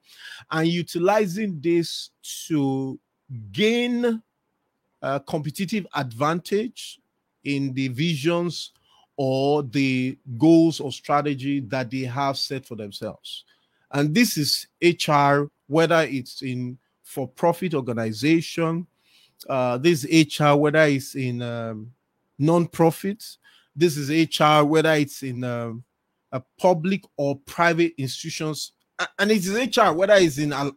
And 0.50 0.68
utilizing 0.68 1.60
this 1.62 2.12
to 2.48 3.00
gain 3.52 4.22
a 5.02 5.20
competitive 5.20 5.86
advantage 5.96 7.01
in 7.44 7.74
the 7.74 7.88
visions 7.90 8.72
or 9.18 9.64
the 9.64 10.18
goals 10.38 10.80
or 10.80 10.92
strategy 10.92 11.60
that 11.60 11.90
they 11.92 12.02
have 12.02 12.38
set 12.38 12.66
for 12.66 12.76
themselves 12.76 13.46
and 13.92 14.14
this 14.16 14.38
is 14.38 14.68
hr 15.08 15.46
whether 15.68 16.02
it's 16.10 16.42
in 16.42 16.78
for 17.04 17.28
profit 17.28 17.74
organization 17.74 18.88
uh, 19.50 19.78
this 19.78 20.06
HR, 20.06 20.56
whether 20.56 20.84
it's 20.84 21.16
in 21.16 21.42
um, 21.42 21.92
non-profits, 22.38 23.38
this 23.76 23.98
is 23.98 24.10
HR, 24.10 24.64
whether 24.64 24.94
it's 24.94 25.24
in 25.24 25.44
um, 25.44 25.84
a 26.32 26.42
public 26.60 27.04
or 27.18 27.40
private 27.40 27.94
institutions, 27.98 28.74
and 29.18 29.32
it 29.32 29.38
is 29.38 29.78
HR, 29.78 29.94
whether 29.94 30.14
it's 30.16 30.38
in 30.38 30.54
Al- 30.54 30.76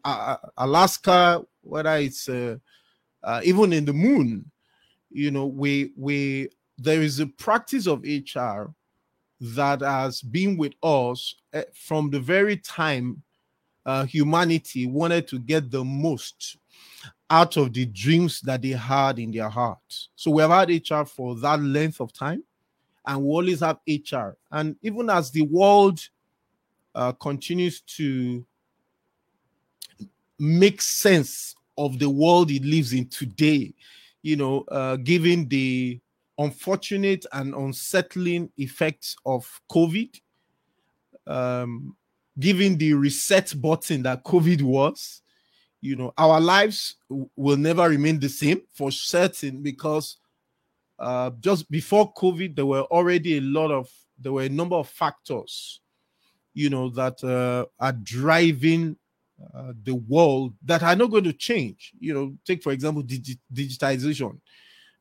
Alaska, 0.56 1.42
whether 1.62 1.96
it's 1.96 2.28
uh, 2.28 2.56
uh, 3.22 3.40
even 3.44 3.72
in 3.72 3.84
the 3.84 3.92
moon. 3.92 4.50
You 5.14 5.30
know, 5.30 5.46
we 5.46 5.92
we 5.96 6.48
there 6.76 7.00
is 7.00 7.20
a 7.20 7.26
practice 7.26 7.86
of 7.86 8.04
HR 8.04 8.74
that 9.40 9.80
has 9.80 10.20
been 10.20 10.56
with 10.56 10.72
us 10.82 11.36
uh, 11.52 11.62
from 11.72 12.10
the 12.10 12.18
very 12.18 12.56
time 12.56 13.22
uh, 13.86 14.04
humanity 14.04 14.86
wanted 14.86 15.28
to 15.28 15.38
get 15.38 15.70
the 15.70 15.84
most 15.84 16.56
out 17.30 17.56
of 17.56 17.72
the 17.72 17.86
dreams 17.86 18.40
that 18.40 18.62
they 18.62 18.70
had 18.70 19.18
in 19.18 19.30
their 19.30 19.48
hearts. 19.48 20.08
So 20.16 20.32
we 20.32 20.42
have 20.42 20.50
had 20.50 20.70
HR 20.70 21.04
for 21.04 21.36
that 21.36 21.60
length 21.60 22.00
of 22.00 22.12
time, 22.12 22.42
and 23.06 23.22
we 23.22 23.28
always 23.30 23.60
have 23.60 23.78
HR. 23.86 24.36
And 24.50 24.74
even 24.82 25.08
as 25.10 25.30
the 25.30 25.42
world 25.42 26.00
uh, 26.92 27.12
continues 27.12 27.82
to 27.82 28.44
make 30.40 30.82
sense 30.82 31.54
of 31.78 31.98
the 31.98 32.08
world 32.10 32.50
it 32.50 32.64
lives 32.64 32.92
in 32.92 33.06
today, 33.06 33.74
you 34.24 34.34
know, 34.34 34.64
uh, 34.68 34.96
given 34.96 35.46
the 35.46 36.00
unfortunate 36.38 37.24
and 37.32 37.54
unsettling 37.54 38.50
effects 38.56 39.14
of 39.24 39.48
COVID, 39.70 40.20
um, 41.28 41.94
given 42.40 42.76
the 42.76 42.94
reset 42.94 43.54
button 43.60 44.02
that 44.02 44.24
COVID 44.24 44.62
was, 44.62 45.22
you 45.84 45.96
know 45.96 46.14
our 46.16 46.40
lives 46.40 46.96
will 47.36 47.58
never 47.58 47.90
remain 47.90 48.18
the 48.18 48.28
same 48.28 48.62
for 48.72 48.90
certain 48.90 49.60
because 49.60 50.16
uh, 50.98 51.30
just 51.40 51.70
before 51.70 52.10
covid 52.14 52.56
there 52.56 52.64
were 52.64 52.84
already 52.84 53.36
a 53.36 53.40
lot 53.42 53.70
of 53.70 53.90
there 54.18 54.32
were 54.32 54.44
a 54.44 54.48
number 54.48 54.76
of 54.76 54.88
factors 54.88 55.80
you 56.54 56.70
know 56.70 56.88
that 56.88 57.22
uh, 57.22 57.66
are 57.78 57.92
driving 57.92 58.96
uh, 59.54 59.72
the 59.82 59.94
world 59.94 60.54
that 60.64 60.82
are 60.82 60.96
not 60.96 61.10
going 61.10 61.24
to 61.24 61.32
change. 61.32 61.92
You 61.98 62.14
know 62.14 62.36
take 62.44 62.62
for 62.62 62.72
example 62.72 63.02
digi- 63.02 63.38
digitization. 63.52 64.38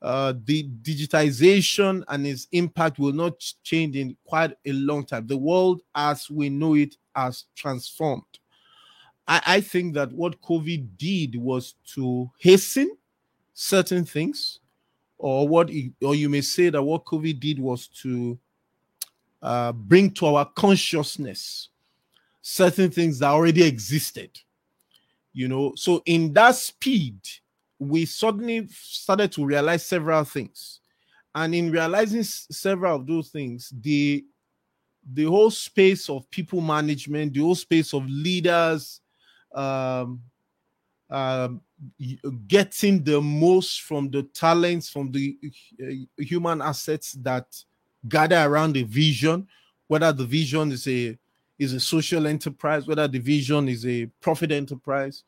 Uh, 0.02 0.34
the 0.44 0.68
digitization 0.82 2.04
and 2.10 2.28
its 2.28 2.48
impact 2.52 3.00
will 3.00 3.14
not 3.14 3.40
change 3.64 3.96
in 3.96 4.18
quite 4.26 4.52
a 4.66 4.74
long 4.74 5.06
time. 5.06 5.26
The 5.26 5.38
world 5.38 5.82
as 5.96 6.30
we 6.30 6.50
know 6.50 6.76
it 6.76 6.98
has 7.16 7.46
transformed. 7.56 8.24
I, 9.28 9.42
I 9.46 9.62
think 9.62 9.94
that 9.94 10.12
what 10.12 10.42
COVID 10.42 10.98
did 10.98 11.38
was 11.38 11.76
to 11.94 12.30
hasten 12.38 12.98
certain 13.54 14.04
things, 14.04 14.60
or 15.18 15.48
what, 15.48 15.72
or 16.02 16.16
you 16.16 16.28
may 16.28 16.42
say 16.42 16.70
that 16.70 16.84
what 16.84 17.06
COVID 17.06 17.40
did 17.40 17.60
was 17.60 17.88
to 18.02 18.38
uh, 19.42 19.72
bring 19.72 20.12
to 20.12 20.26
our 20.26 20.46
consciousness 20.56 21.70
certain 22.44 22.92
things 22.92 23.20
that 23.20 23.30
already 23.30 23.64
existed. 23.64 24.30
You 25.32 25.48
know, 25.48 25.74
so 25.76 26.04
in 26.06 26.32
that 26.34 26.56
speed, 26.56 27.18
we 27.80 28.06
suddenly 28.06 28.68
started 28.70 29.32
to 29.32 29.46
realize 29.46 29.84
several 29.84 30.24
things. 30.26 30.82
And 31.34 31.56
in 31.56 31.72
realizing 31.72 32.22
several 32.22 32.98
of 32.98 33.08
those 33.08 33.30
things, 33.30 33.74
the 33.82 34.24
the 35.12 35.26
whole 35.26 35.50
space 35.50 36.10
of 36.10 36.30
people 36.30 36.62
management, 36.62 37.34
the 37.34 37.42
whole 37.42 37.56
space 37.56 37.94
of 37.94 38.08
leaders, 38.08 39.02
um, 39.54 40.22
um, 41.10 41.62
getting 42.48 43.04
the 43.04 43.20
most 43.20 43.82
from 43.82 44.10
the 44.10 44.24
talents, 44.24 44.90
from 44.90 45.12
the 45.12 45.38
uh, 45.82 46.24
human 46.24 46.62
assets 46.62 47.14
that 47.14 47.46
gather 48.08 48.38
around 48.38 48.74
the 48.74 48.84
vision, 48.84 49.46
whether 49.88 50.14
the 50.14 50.26
vision 50.26 50.72
is 50.72 50.88
a 50.88 51.18
is 51.60 51.74
a 51.74 51.80
social 51.80 52.28
enterprise, 52.28 52.88
whether 52.88 53.08
the 53.08 53.20
vision 53.20 53.70
is 53.70 53.86
a 53.86 54.06
profit 54.22 54.52
enterprise, 54.52 55.24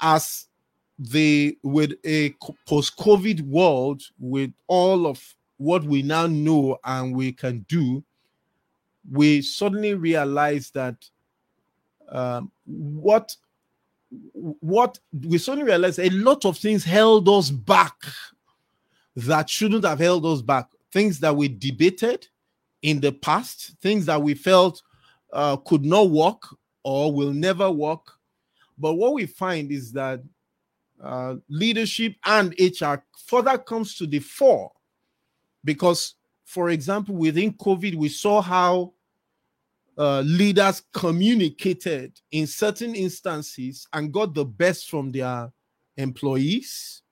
as 0.00 0.46
the 0.98 1.58
with 1.62 1.92
a 2.04 2.34
post-COVID 2.66 3.42
world, 3.42 4.02
with 4.18 4.52
all 4.66 5.06
of 5.06 5.22
what 5.58 5.84
we 5.84 6.02
now 6.02 6.26
know 6.26 6.78
and 6.84 7.14
we 7.14 7.32
can 7.32 7.64
do, 7.68 8.02
we 9.10 9.42
suddenly 9.42 9.94
realize 9.94 10.70
that 10.70 10.96
um, 12.08 12.50
what 12.64 13.36
what 14.32 14.98
we 15.26 15.38
suddenly 15.38 15.66
realized 15.68 15.98
a 15.98 16.10
lot 16.10 16.44
of 16.44 16.56
things 16.56 16.84
held 16.84 17.28
us 17.28 17.50
back 17.50 17.96
that 19.16 19.50
shouldn't 19.50 19.84
have 19.84 19.98
held 19.98 20.24
us 20.24 20.42
back. 20.42 20.68
Things 20.92 21.18
that 21.20 21.34
we 21.34 21.48
debated 21.48 22.28
in 22.82 23.00
the 23.00 23.12
past, 23.12 23.74
things 23.80 24.06
that 24.06 24.22
we 24.22 24.34
felt 24.34 24.82
uh, 25.32 25.56
could 25.56 25.84
not 25.84 26.10
work 26.10 26.42
or 26.82 27.12
will 27.12 27.32
never 27.32 27.70
work. 27.70 28.12
But 28.78 28.94
what 28.94 29.14
we 29.14 29.26
find 29.26 29.72
is 29.72 29.92
that 29.92 30.22
uh, 31.02 31.36
leadership 31.48 32.14
and 32.24 32.54
HR 32.58 32.96
further 33.26 33.58
comes 33.58 33.96
to 33.96 34.06
the 34.06 34.18
fore 34.18 34.72
because, 35.64 36.14
for 36.44 36.70
example, 36.70 37.14
within 37.14 37.52
COVID, 37.52 37.94
we 37.96 38.08
saw 38.08 38.40
how 38.40 38.92
uh, 39.98 40.20
leaders 40.20 40.82
communicated 40.92 42.18
in 42.30 42.46
certain 42.46 42.94
instances 42.94 43.88
and 43.92 44.12
got 44.12 44.34
the 44.34 44.44
best 44.44 44.90
from 44.90 45.10
their 45.10 45.50
employees 45.96 47.02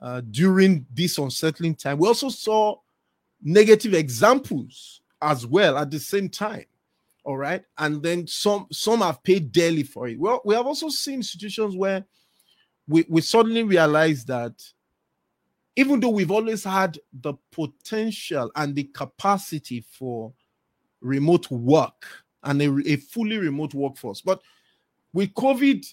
uh, 0.00 0.22
during 0.30 0.86
this 0.92 1.18
unsettling 1.18 1.74
time. 1.74 1.98
We 1.98 2.08
also 2.08 2.30
saw 2.30 2.76
negative 3.42 3.94
examples 3.94 5.02
as 5.20 5.46
well 5.46 5.76
at 5.76 5.90
the 5.90 5.98
same 5.98 6.28
time. 6.28 6.64
All 7.28 7.36
right, 7.36 7.62
and 7.76 8.02
then 8.02 8.26
some 8.26 8.68
some 8.72 9.00
have 9.00 9.22
paid 9.22 9.52
dearly 9.52 9.82
for 9.82 10.08
it. 10.08 10.18
Well, 10.18 10.40
we 10.46 10.54
have 10.54 10.66
also 10.66 10.88
seen 10.88 11.22
situations 11.22 11.76
where 11.76 12.06
we, 12.88 13.04
we 13.06 13.20
suddenly 13.20 13.64
realized 13.64 14.28
that 14.28 14.54
even 15.76 16.00
though 16.00 16.08
we've 16.08 16.30
always 16.30 16.64
had 16.64 16.98
the 17.12 17.34
potential 17.52 18.50
and 18.56 18.74
the 18.74 18.84
capacity 18.84 19.84
for 19.92 20.32
remote 21.02 21.50
work 21.50 22.06
and 22.44 22.62
a, 22.62 22.74
a 22.86 22.96
fully 22.96 23.36
remote 23.36 23.74
workforce, 23.74 24.22
but 24.22 24.40
with 25.12 25.34
COVID, 25.34 25.84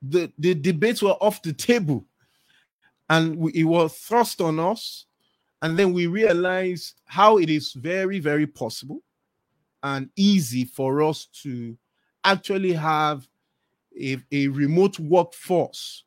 the, 0.00 0.32
the 0.38 0.54
debates 0.54 1.02
were 1.02 1.10
off 1.20 1.42
the 1.42 1.54
table 1.54 2.06
and 3.10 3.34
we, 3.36 3.50
it 3.50 3.64
was 3.64 3.98
thrust 3.98 4.40
on 4.40 4.60
us. 4.60 5.06
And 5.60 5.76
then 5.76 5.92
we 5.92 6.06
realized 6.06 7.00
how 7.06 7.38
it 7.38 7.50
is 7.50 7.72
very, 7.72 8.20
very 8.20 8.46
possible 8.46 9.02
and 9.82 10.10
easy 10.16 10.64
for 10.64 11.02
us 11.02 11.26
to 11.42 11.76
actually 12.24 12.72
have 12.72 13.26
a, 13.98 14.18
a 14.32 14.48
remote 14.48 14.98
workforce. 14.98 16.04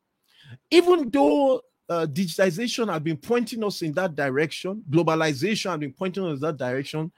Even 0.70 1.10
though 1.10 1.62
uh, 1.90 2.06
digitization 2.06 2.92
has 2.92 3.02
been 3.02 3.18
pointing 3.18 3.64
us 3.64 3.82
in 3.82 3.92
that 3.94 4.16
direction, 4.16 4.84
globalization 4.90 5.72
has 5.72 5.80
been 5.80 5.94
pointing 5.94 6.26
us 6.26 6.36
in 6.36 6.40
that 6.40 6.58
direction, 6.58 7.12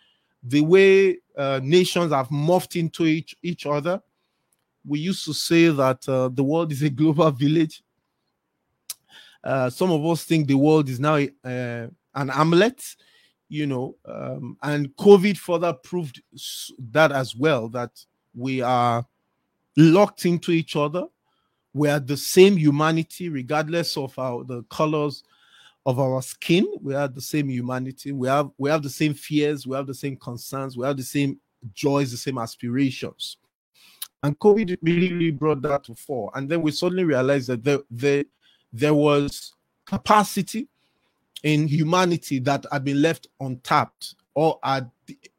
the 0.44 0.62
way 0.62 1.18
uh, 1.38 1.60
nations 1.64 2.12
have 2.12 2.30
morphed 2.30 2.80
into 2.80 3.06
each, 3.06 3.36
each 3.42 3.66
other. 3.66 4.02
We 4.86 5.00
used 5.00 5.26
to 5.26 5.34
say 5.34 5.68
that 5.70 6.08
uh, 6.10 6.30
the 6.30 6.44
world 6.44 6.72
is 6.72 6.82
a 6.82 6.90
global 6.90 7.32
village. 7.32 7.84
Uh, 9.44 9.70
some 9.70 9.92
of 9.92 10.06
us 10.06 10.24
think 10.24 10.48
the 10.48 10.56
world 10.56 10.90
is 10.90 11.00
now 11.00 11.16
a, 11.16 11.30
uh, 11.44 11.88
an 12.16 12.30
amulet 12.30 12.84
you 13.54 13.68
know, 13.68 13.96
um, 14.06 14.58
and 14.64 14.96
COVID 14.96 15.38
further 15.38 15.74
proved 15.74 16.24
that 16.92 17.12
as 17.12 17.36
well 17.36 17.70
that 17.70 18.04
we 18.34 18.62
are 18.62 19.06
locked 19.78 20.26
into 20.26 20.52
each 20.52 20.76
other. 20.76 21.06
We 21.72 21.88
are 21.90 22.00
the 22.00 22.18
same 22.18 22.58
humanity, 22.58 23.30
regardless 23.30 23.96
of 23.96 24.18
our 24.18 24.44
the 24.44 24.64
colors 24.64 25.24
of 25.86 26.00
our 26.00 26.24
skin. 26.24 26.66
We 26.82 26.96
are 26.96 27.08
the 27.08 27.22
same 27.22 27.48
humanity. 27.48 28.12
We 28.12 28.28
have 28.28 28.50
we 28.58 28.72
have 28.72 28.82
the 28.82 28.90
same 28.90 29.14
fears. 29.14 29.68
We 29.68 29.76
have 29.76 29.86
the 29.86 29.94
same 29.94 30.18
concerns. 30.18 30.76
We 30.76 30.88
have 30.88 30.98
the 30.98 31.04
same 31.04 31.40
joys, 31.76 32.10
the 32.10 32.18
same 32.18 32.40
aspirations. 32.40 33.38
And 34.24 34.40
COVID 34.40 34.78
really, 34.82 35.14
really 35.14 35.32
brought 35.32 35.62
that 35.62 35.84
to 35.84 35.96
fore. 35.96 36.32
And 36.34 36.50
then 36.50 36.64
we 36.64 36.72
suddenly 36.72 37.04
realized 37.04 37.50
that 37.50 37.64
there, 37.64 37.80
there, 37.92 38.24
there 38.72 38.94
was 38.94 39.54
capacity 39.86 40.70
in 41.44 41.68
humanity 41.68 42.40
that 42.40 42.66
have 42.72 42.84
been 42.84 43.02
left 43.02 43.28
untapped 43.42 44.16
or 44.34 44.60
are 44.64 44.90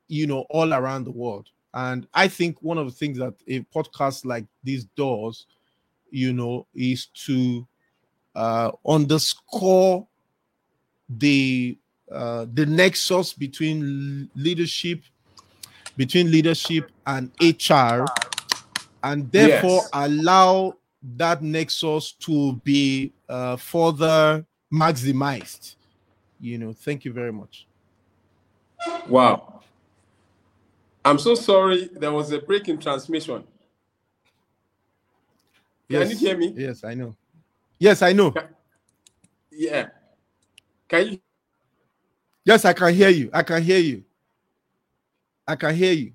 you 0.08 0.26
know 0.26 0.44
all 0.50 0.74
around 0.74 1.04
the 1.04 1.10
world 1.10 1.48
and 1.74 2.06
i 2.14 2.28
think 2.28 2.56
one 2.60 2.78
of 2.78 2.86
the 2.86 2.92
things 2.92 3.18
that 3.18 3.34
a 3.48 3.60
podcast 3.74 4.24
like 4.24 4.44
this 4.62 4.84
does 4.96 5.46
you 6.10 6.32
know 6.32 6.66
is 6.74 7.06
to 7.06 7.66
uh, 8.36 8.70
underscore 8.86 10.06
the 11.08 11.76
uh, 12.12 12.46
the 12.54 12.66
nexus 12.66 13.32
between 13.32 14.28
leadership 14.34 15.00
between 15.96 16.30
leadership 16.30 16.90
and 17.06 17.30
hr 17.40 18.04
and 19.04 19.30
therefore 19.32 19.80
yes. 19.80 19.90
allow 19.92 20.74
that 21.16 21.42
nexus 21.42 22.12
to 22.12 22.54
be 22.64 23.12
uh, 23.28 23.56
further 23.56 24.44
maximized 24.72 25.76
you 26.44 26.58
know 26.58 26.74
thank 26.74 27.04
you 27.04 27.12
very 27.12 27.32
much. 27.32 27.66
Wow. 29.08 29.62
I'm 31.04 31.18
so 31.18 31.34
sorry 31.34 31.88
there 31.94 32.12
was 32.12 32.32
a 32.32 32.38
break 32.38 32.68
in 32.68 32.78
transmission. 32.78 33.44
Yes. 35.88 36.02
can 36.02 36.10
you 36.10 36.16
hear 36.16 36.36
me? 36.36 36.54
Yes 36.56 36.84
i 36.84 36.94
know. 36.94 37.16
Yes 37.78 38.02
i 38.02 38.12
know. 38.12 38.34
Yeah. 39.50 39.88
Can 40.88 41.08
you 41.08 41.20
yes 42.44 42.64
i 42.64 42.72
can 42.74 42.92
hear 42.92 43.08
you. 43.08 43.30
I 43.32 43.42
can 43.42 43.62
hear 43.62 43.78
you. 43.78 44.04
I 45.46 45.56
can 45.56 45.74
hear 45.74 45.92
you. 45.92 46.12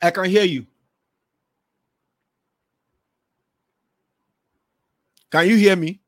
I 0.00 0.10
can 0.10 0.24
hear 0.24 0.44
you. 0.44 0.66
Can 5.32 5.48
you 5.48 5.56
hear 5.56 5.76
me? 5.76 6.00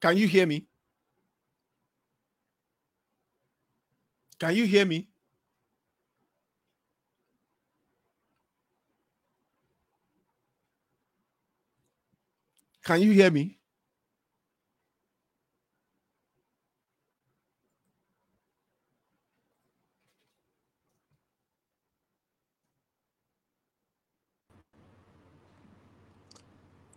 Can 0.00 0.16
you 0.16 0.28
hear 0.28 0.46
me? 0.46 0.66
Can 4.40 4.56
you 4.56 4.66
hear 4.66 4.86
me? 4.86 5.08
Can 12.84 13.02
you 13.02 13.12
hear 13.12 13.30
me? 13.30 13.59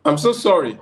I'm 0.06 0.18
so 0.18 0.34
sorry. 0.34 0.80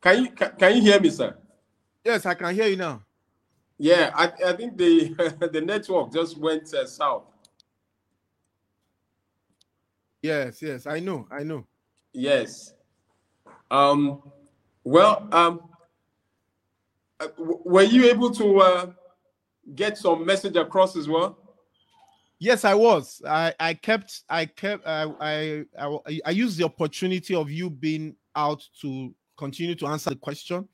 Can 0.00 0.24
you 0.24 0.30
can, 0.30 0.52
can 0.58 0.76
you 0.76 0.82
hear 0.82 1.00
me, 1.00 1.10
sir? 1.10 1.36
Yes, 2.04 2.26
I 2.26 2.34
can 2.34 2.54
hear 2.54 2.66
you 2.66 2.76
now. 2.76 3.02
Yeah, 3.78 4.10
I, 4.14 4.32
I 4.46 4.52
think 4.54 4.76
the 4.76 5.48
the 5.52 5.60
network 5.60 6.12
just 6.12 6.36
went 6.38 6.72
uh, 6.74 6.86
south. 6.86 7.24
Yes, 10.20 10.62
yes, 10.62 10.86
I 10.86 11.00
know, 11.00 11.26
I 11.30 11.42
know. 11.42 11.66
Yes. 12.12 12.74
Um. 13.70 14.22
Well, 14.84 15.28
um. 15.32 15.68
Uh, 17.20 17.28
were 17.38 17.82
you 17.82 18.06
able 18.06 18.30
to 18.32 18.58
uh, 18.58 18.86
get 19.76 19.96
some 19.96 20.26
message 20.26 20.56
across 20.56 20.96
as 20.96 21.08
well? 21.08 21.38
Yes, 22.42 22.64
I 22.64 22.74
was. 22.74 23.22
I 23.24 23.54
I 23.60 23.74
kept 23.74 24.24
I 24.28 24.46
kept 24.46 24.84
uh, 24.84 25.12
I 25.20 25.64
I 25.78 26.20
I 26.26 26.30
used 26.32 26.58
the 26.58 26.64
opportunity 26.64 27.36
of 27.36 27.52
you 27.52 27.70
being 27.70 28.16
out 28.34 28.68
to 28.80 29.14
continue 29.36 29.76
to 29.76 29.86
answer 29.86 30.10
the 30.10 30.16
question, 30.16 30.68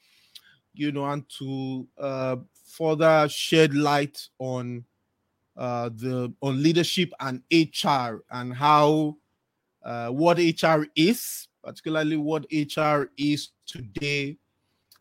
you 0.73 0.93
know, 0.93 1.05
and 1.05 1.29
to 1.39 1.87
uh, 1.99 2.37
further 2.71 3.29
shed 3.29 3.75
light 3.75 4.19
on 4.39 4.83
uh, 5.59 5.91
the 5.95 6.33
on 6.41 6.63
leadership 6.63 7.13
and 7.21 7.43
HR 7.53 8.23
and 8.31 8.55
how 8.55 9.19
uh, 9.85 10.09
what 10.09 10.39
HR 10.39 10.87
is, 10.97 11.49
particularly 11.63 12.17
what 12.17 12.47
HR 12.51 13.11
is 13.19 13.51
today, 13.67 14.39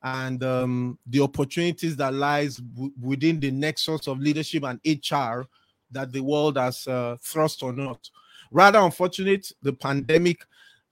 and 0.03 0.43
um, 0.43 0.99
the 1.07 1.21
opportunities 1.21 1.95
that 1.95 2.13
lies 2.13 2.57
w- 2.57 2.91
within 3.01 3.39
the 3.39 3.51
nexus 3.51 4.05
of 4.07 4.19
leadership 4.19 4.65
and 4.65 4.81
HR 4.85 5.47
that 5.91 6.11
the 6.11 6.21
world 6.21 6.57
has 6.57 6.87
uh, 6.87 7.17
thrust 7.21 7.63
on 7.63 7.79
us. 7.79 8.11
Rather 8.51 8.79
unfortunate, 8.79 9.51
the 9.61 9.73
pandemic 9.73 10.45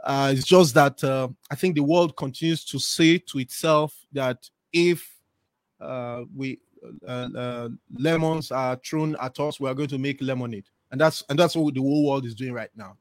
uh, 0.04 0.32
is 0.34 0.46
just 0.46 0.74
that 0.74 1.04
uh, 1.04 1.28
I 1.50 1.56
think 1.56 1.76
the 1.76 1.84
world 1.84 2.16
continues 2.16 2.64
to 2.66 2.80
say 2.80 3.18
to 3.18 3.40
itself 3.40 3.96
that 4.14 4.50
if 4.72 5.16
uh, 5.80 6.24
we 6.36 6.60
uh, 7.08 7.30
uh, 7.36 7.70
lemons 7.98 8.52
are 8.52 8.76
thrown 8.86 9.16
at 9.22 9.40
us, 9.40 9.60
we 9.60 9.68
are 9.68 9.74
going 9.74 9.90
to 9.90 9.98
make 9.98 10.22
lemonade, 10.22 10.66
and 10.92 11.02
that's 11.02 11.24
and 11.30 11.40
that's 11.40 11.56
what 11.56 11.74
the 11.74 11.82
whole 11.82 12.08
world 12.08 12.26
is 12.26 12.36
doing 12.36 12.54
right 12.54 12.70
now. 12.76 12.96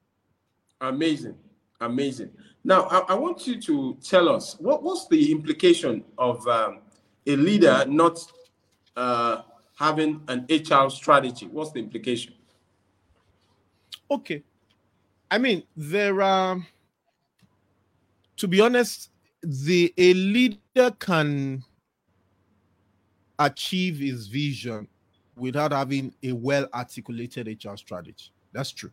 Amazing, 0.80 1.36
amazing. 1.80 2.30
Now 2.62 2.84
I, 2.84 3.12
I 3.12 3.14
want 3.14 3.46
you 3.46 3.60
to 3.60 3.98
tell 4.02 4.28
us 4.28 4.56
what 4.58 4.82
what's 4.82 5.06
the 5.08 5.32
implication 5.32 6.04
of 6.16 6.46
um, 6.48 6.80
a 7.26 7.36
leader 7.36 7.84
not 7.86 8.18
having 9.74 10.22
an 10.28 10.46
HR 10.48 10.88
strategy? 10.88 11.46
What's 11.46 11.72
the 11.72 11.80
implication? 11.80 12.34
Okay. 14.10 14.42
I 15.30 15.38
mean, 15.38 15.64
there 15.76 16.22
are, 16.22 16.64
to 18.36 18.48
be 18.48 18.60
honest, 18.60 19.10
the 19.42 19.92
a 19.98 20.14
leader 20.14 20.90
can 20.98 21.64
achieve 23.38 23.98
his 23.98 24.28
vision 24.28 24.86
without 25.36 25.72
having 25.72 26.14
a 26.22 26.32
well 26.32 26.68
articulated 26.72 27.48
HR 27.64 27.76
strategy. 27.76 28.30
That's 28.52 28.70
true. 28.70 28.92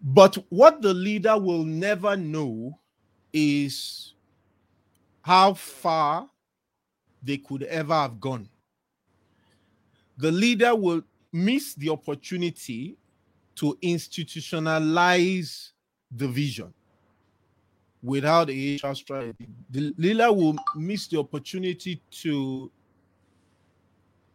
But 0.00 0.36
what 0.48 0.82
the 0.82 0.94
leader 0.94 1.38
will 1.38 1.64
never 1.64 2.16
know 2.16 2.78
is 3.32 4.14
how 5.22 5.54
far 5.54 6.28
they 7.22 7.38
could 7.38 7.62
ever 7.64 7.94
have 7.94 8.20
gone 8.20 8.48
the 10.16 10.30
leader 10.30 10.74
will 10.74 11.02
miss 11.32 11.74
the 11.74 11.88
opportunity 11.88 12.96
to 13.54 13.76
institutionalize 13.82 15.70
the 16.10 16.28
vision. 16.28 16.72
without 18.02 18.50
a 18.50 18.74
HR 18.82 18.94
strategy, 18.94 19.48
the 19.70 19.94
leader 19.96 20.32
will 20.32 20.56
miss 20.74 21.06
the 21.06 21.18
opportunity 21.18 22.02
to 22.10 22.70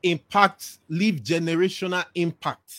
impact, 0.04 0.80
leave 0.88 1.16
generational 1.16 2.06
impact. 2.16 2.74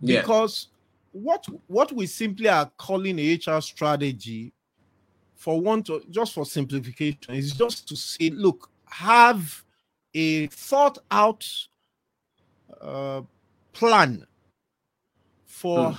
Yeah. 0.00 0.20
Because 0.20 0.68
what 1.12 1.44
what 1.66 1.92
we 1.92 2.06
simply 2.06 2.48
are 2.48 2.70
calling 2.76 3.18
a 3.18 3.34
HR 3.34 3.60
strategy, 3.60 4.52
for 5.34 5.60
one 5.60 5.82
to 5.84 6.02
just 6.10 6.34
for 6.34 6.46
simplification, 6.46 7.34
is 7.34 7.52
just 7.52 7.88
to 7.88 7.96
say, 7.96 8.30
look, 8.30 8.70
have 8.86 9.64
a 10.14 10.46
thought 10.48 10.98
out 11.10 11.44
uh, 12.80 13.22
plan 13.72 14.26
for 15.46 15.92
Mm. 15.92 15.98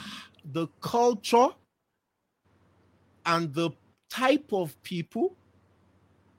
the 0.54 0.68
culture 0.82 1.48
and 3.26 3.54
the 3.54 3.72
type 4.10 4.52
of 4.54 4.82
people 4.84 5.36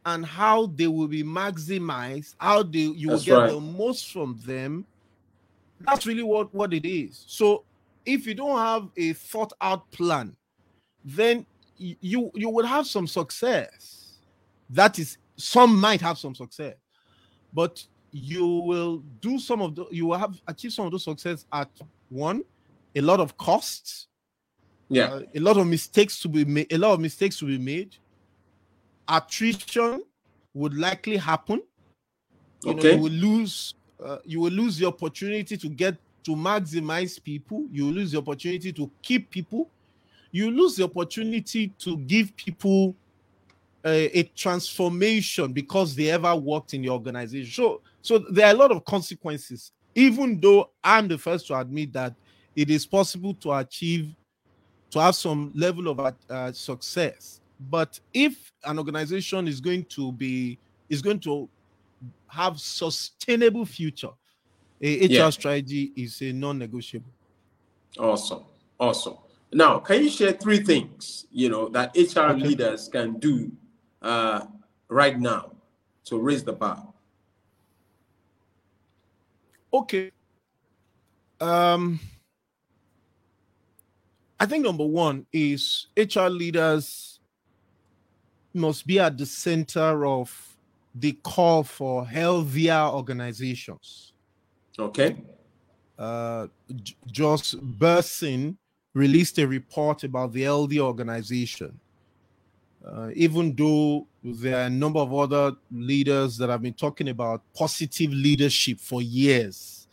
and 0.05 0.25
how 0.25 0.67
they 0.67 0.87
will 0.87 1.09
be 1.09 1.25
maximized, 1.25 2.35
how 2.39 2.63
they 2.63 2.79
you 2.79 3.09
will 3.09 3.21
get 3.21 3.35
right. 3.35 3.51
the 3.51 3.61
most 3.61 4.13
from 4.13 4.39
them. 4.47 4.87
That's 5.81 6.07
really 6.07 6.23
what, 6.23 6.55
what 6.55 6.73
it 6.73 6.87
is. 6.87 7.25
So 7.27 7.65
if 8.05 8.27
you 8.27 8.35
don't 8.35 8.59
have 8.59 8.89
a 8.97 9.13
thought 9.15 9.53
out 9.61 9.91
plan, 9.91 10.37
then 11.05 11.45
you 11.79 12.31
you 12.35 12.49
would 12.49 12.65
have 12.65 12.87
some 12.87 13.07
success. 13.07 14.19
That 14.71 14.99
is, 14.99 15.19
some 15.37 15.79
might 15.79 16.01
have 16.01 16.19
some 16.19 16.35
success, 16.35 16.77
but 17.53 17.85
you 18.17 18.47
will 18.47 19.03
do 19.21 19.39
some 19.39 19.61
of 19.61 19.75
the 19.75 19.85
you 19.91 20.07
will 20.07 20.19
have 20.19 20.41
achieved 20.47 20.75
some 20.75 20.87
of 20.87 20.93
those 20.93 21.05
success 21.05 21.45
at 21.53 21.69
one, 22.09 22.43
a 22.95 23.01
lot 23.01 23.21
of 23.21 23.37
costs, 23.37 24.09
Yeah. 24.89 25.09
uh, 25.09 25.23
a 25.35 25.41
lot 25.41 25.57
of 25.59 25.67
mistakes 25.67 26.19
to 26.21 26.29
be 26.29 26.45
made, 26.45 26.73
a 26.73 26.79
lot 26.79 26.93
of 26.95 27.01
mistakes 27.01 27.39
to 27.41 27.47
be 27.47 27.59
made. 27.59 27.97
Attrition 29.09 30.03
would 30.55 30.75
likely 30.75 31.17
happen. 31.17 31.63
You 32.65 32.75
know, 32.75 32.79
Okay. 32.81 32.95
you 32.95 33.03
will 33.03 33.13
lose 33.13 33.75
uh, 34.03 34.19
you 34.25 34.41
will 34.41 34.53
lose 34.53 34.77
the 34.79 34.87
opportunity 34.87 35.57
to 35.57 35.69
get 35.69 35.97
to 36.25 36.33
maximize 36.37 37.23
people, 37.23 37.67
you 37.71 37.87
will 37.87 37.93
lose 37.93 38.13
the 38.13 38.19
opportunity 38.19 38.73
to 38.73 38.91
keep 39.01 39.31
people, 39.31 39.71
you 40.33 40.51
lose 40.51 40.77
the 40.77 40.85
opportunity 40.85 41.69
to 41.79 41.97
give 41.99 42.35
people 42.37 42.95
a, 43.85 44.19
a 44.19 44.23
transformation 44.35 45.53
because 45.53 45.95
they 45.95 46.11
ever 46.11 46.35
worked 46.35 46.75
in 46.75 46.83
the 46.83 46.91
organization. 46.91 47.51
So, 47.53 47.81
so 48.07 48.19
there 48.31 48.47
are 48.47 48.55
a 48.55 48.57
lot 48.57 48.71
of 48.71 48.85
consequences. 48.85 49.73
Even 49.95 50.39
though 50.41 50.71
I'm 50.85 51.09
the 51.09 51.19
first 51.19 51.47
to 51.49 51.59
admit 51.59 51.93
that 51.95 52.15
it 52.55 52.71
is 52.71 52.87
possible 52.87 53.35
to 53.35 53.53
achieve, 53.53 54.15
to 54.93 55.01
have 55.01 55.17
some 55.17 55.53
level 55.57 55.89
of 55.89 56.15
uh, 56.31 56.53
success, 56.53 57.41
but 57.59 57.99
if 58.15 58.53
an 58.65 58.79
organization 58.79 59.49
is 59.49 59.61
going 59.61 59.85
to 59.87 60.13
be 60.13 60.59
is 60.89 61.03
going 61.03 61.19
to 61.21 61.49
have 62.29 62.61
sustainable 62.61 63.67
future, 63.67 64.11
a 64.81 65.07
HR 65.07 65.13
Yeah. 65.13 65.31
strategy 65.31 65.93
is 65.97 66.21
a 66.23 66.33
non-negotiable. 66.33 67.11
Awesome. 67.99 68.45
Awesome. 68.79 69.17
Now, 69.53 69.79
can 69.79 70.03
you 70.05 70.11
share 70.11 70.33
three 70.33 70.61
things, 70.61 71.27
you 71.33 71.49
know, 71.49 71.69
that 71.71 71.97
HR 71.97 72.31
Okay. 72.33 72.43
leaders 72.49 72.89
can 72.89 73.19
do 73.19 73.51
uh, 74.03 74.47
right 74.89 75.19
now 75.19 75.53
to 76.05 76.19
raise 76.19 76.45
the 76.45 76.53
bar? 76.53 76.93
Okay. 79.77 80.11
Um, 81.39 82.01
I 84.41 84.47
think 84.47 84.65
number 84.65 84.87
one 84.87 85.27
is 85.33 85.89
HR 85.97 86.29
leaders 86.29 87.21
must 88.55 88.87
be 88.87 88.99
at 88.99 89.19
the 89.19 89.27
center 89.27 90.07
of 90.07 90.57
the 90.95 91.13
call 91.23 91.63
for 91.63 92.07
healthier 92.07 92.89
organizations. 92.91 94.15
Okay. 94.79 95.17
Uh, 95.99 96.47
Josh 97.07 97.55
Bersin 97.55 98.57
released 98.95 99.39
a 99.39 99.47
report 99.47 100.05
about 100.05 100.33
the 100.33 100.43
healthy 100.43 100.81
organization. 100.81 101.79
Uh, 102.87 103.11
even 103.15 103.55
though 103.55 104.07
there 104.35 104.57
are 104.57 104.67
a 104.67 104.71
number 104.71 104.99
of 104.99 105.15
other 105.15 105.53
leaders 105.71 106.37
that 106.39 106.49
have 106.51 106.63
been 106.63 106.75
talking 106.75 107.09
about 107.09 107.43
positive 107.55 108.13
leadership 108.13 108.81
for 108.81 109.01
years, 109.01 109.87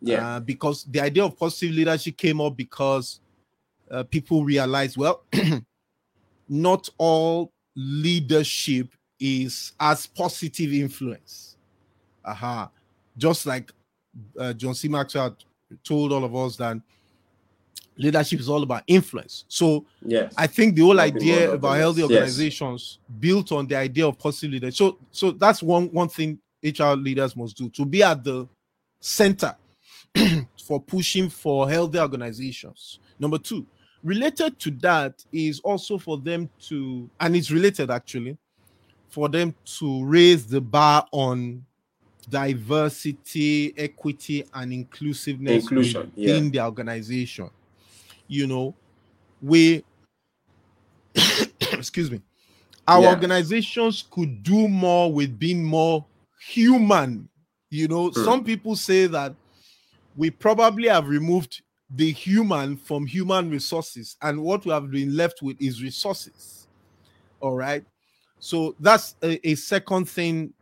Yeah. 0.00 0.36
uh, 0.36 0.40
because 0.40 0.84
the 0.84 1.00
idea 1.00 1.24
of 1.24 1.36
positive 1.36 1.74
leadership 1.74 2.16
came 2.16 2.40
up 2.40 2.56
because 2.56 3.20
uh, 3.90 4.04
people 4.04 4.44
realized, 4.44 4.96
well, 4.96 5.24
not 6.48 6.88
all 6.98 7.50
leadership 7.74 8.88
is 9.18 9.72
as 9.80 10.06
positive 10.06 10.72
influence. 10.72 11.56
Aha. 12.24 12.70
Just 13.16 13.46
like 13.46 13.72
uh, 14.38 14.52
John 14.52 14.74
C. 14.74 14.88
Maxwell 14.88 15.36
told 15.82 16.12
all 16.12 16.24
of 16.24 16.34
us 16.36 16.56
that 16.56 16.76
leadership 17.96 18.40
is 18.40 18.48
all 18.48 18.62
about 18.62 18.82
influence. 18.86 19.44
So 19.48 19.86
yes. 20.04 20.32
I 20.36 20.46
think 20.46 20.74
the 20.74 20.82
whole 20.82 20.94
Nothing 20.94 21.16
idea 21.16 21.52
about 21.52 21.76
healthy 21.76 22.02
less. 22.02 22.10
Yes. 22.10 22.20
organizations 22.20 22.98
built 23.20 23.52
on 23.52 23.66
the 23.66 23.76
idea 23.76 24.06
of 24.06 24.18
positive 24.18 24.52
leadership. 24.52 24.74
So, 24.74 24.98
so 25.10 25.30
that's 25.30 25.62
one 25.62 25.86
one 25.92 26.08
thing 26.08 26.38
HR 26.62 26.94
leaders 26.94 27.36
must 27.36 27.56
do 27.56 27.68
to 27.70 27.84
be 27.84 28.02
at 28.02 28.24
the 28.24 28.48
center 29.00 29.54
for 30.66 30.80
pushing 30.80 31.28
for 31.28 31.68
healthy 31.68 31.98
organizations. 31.98 32.98
Number 33.18 33.38
two, 33.38 33.66
related 34.02 34.58
to 34.60 34.70
that 34.70 35.24
is 35.32 35.60
also 35.60 35.98
for 35.98 36.18
them 36.18 36.48
to, 36.68 37.08
and 37.20 37.36
it's 37.36 37.50
related 37.50 37.90
actually, 37.90 38.36
for 39.08 39.28
them 39.28 39.54
to 39.64 40.04
raise 40.04 40.46
the 40.46 40.60
bar 40.60 41.06
on 41.12 41.64
diversity, 42.28 43.74
equity, 43.76 44.44
and 44.54 44.72
inclusiveness 44.72 45.62
Inclusion, 45.64 46.12
yeah. 46.14 46.32
within 46.32 46.50
the 46.50 46.60
organization. 46.60 47.50
You 48.28 48.46
know, 48.46 48.74
we 49.42 49.84
excuse 51.72 52.10
me, 52.10 52.20
our 52.86 53.02
Yeah. 53.02 53.10
organizations 53.10 54.04
could 54.10 54.42
do 54.42 54.68
more 54.68 55.12
with 55.12 55.38
being 55.38 55.64
more 55.64 56.04
human. 56.40 57.28
You 57.70 57.88
know, 57.88 58.10
Hmm. 58.10 58.24
some 58.24 58.44
people 58.44 58.76
say 58.76 59.06
that 59.06 59.34
we 60.16 60.30
probably 60.30 60.88
have 60.88 61.08
removed 61.08 61.62
the 61.90 62.10
human 62.12 62.76
from 62.76 63.06
human 63.06 63.50
resources, 63.50 64.16
and 64.22 64.42
what 64.42 64.64
we 64.64 64.72
have 64.72 64.90
been 64.90 65.16
left 65.16 65.42
with 65.42 65.60
is 65.60 65.82
resources. 65.82 66.66
All 67.40 67.54
right. 67.54 67.84
So 68.38 68.74
that's 68.78 69.16
a, 69.22 69.48
a 69.48 69.54
second 69.54 70.08
thing, 70.08 70.52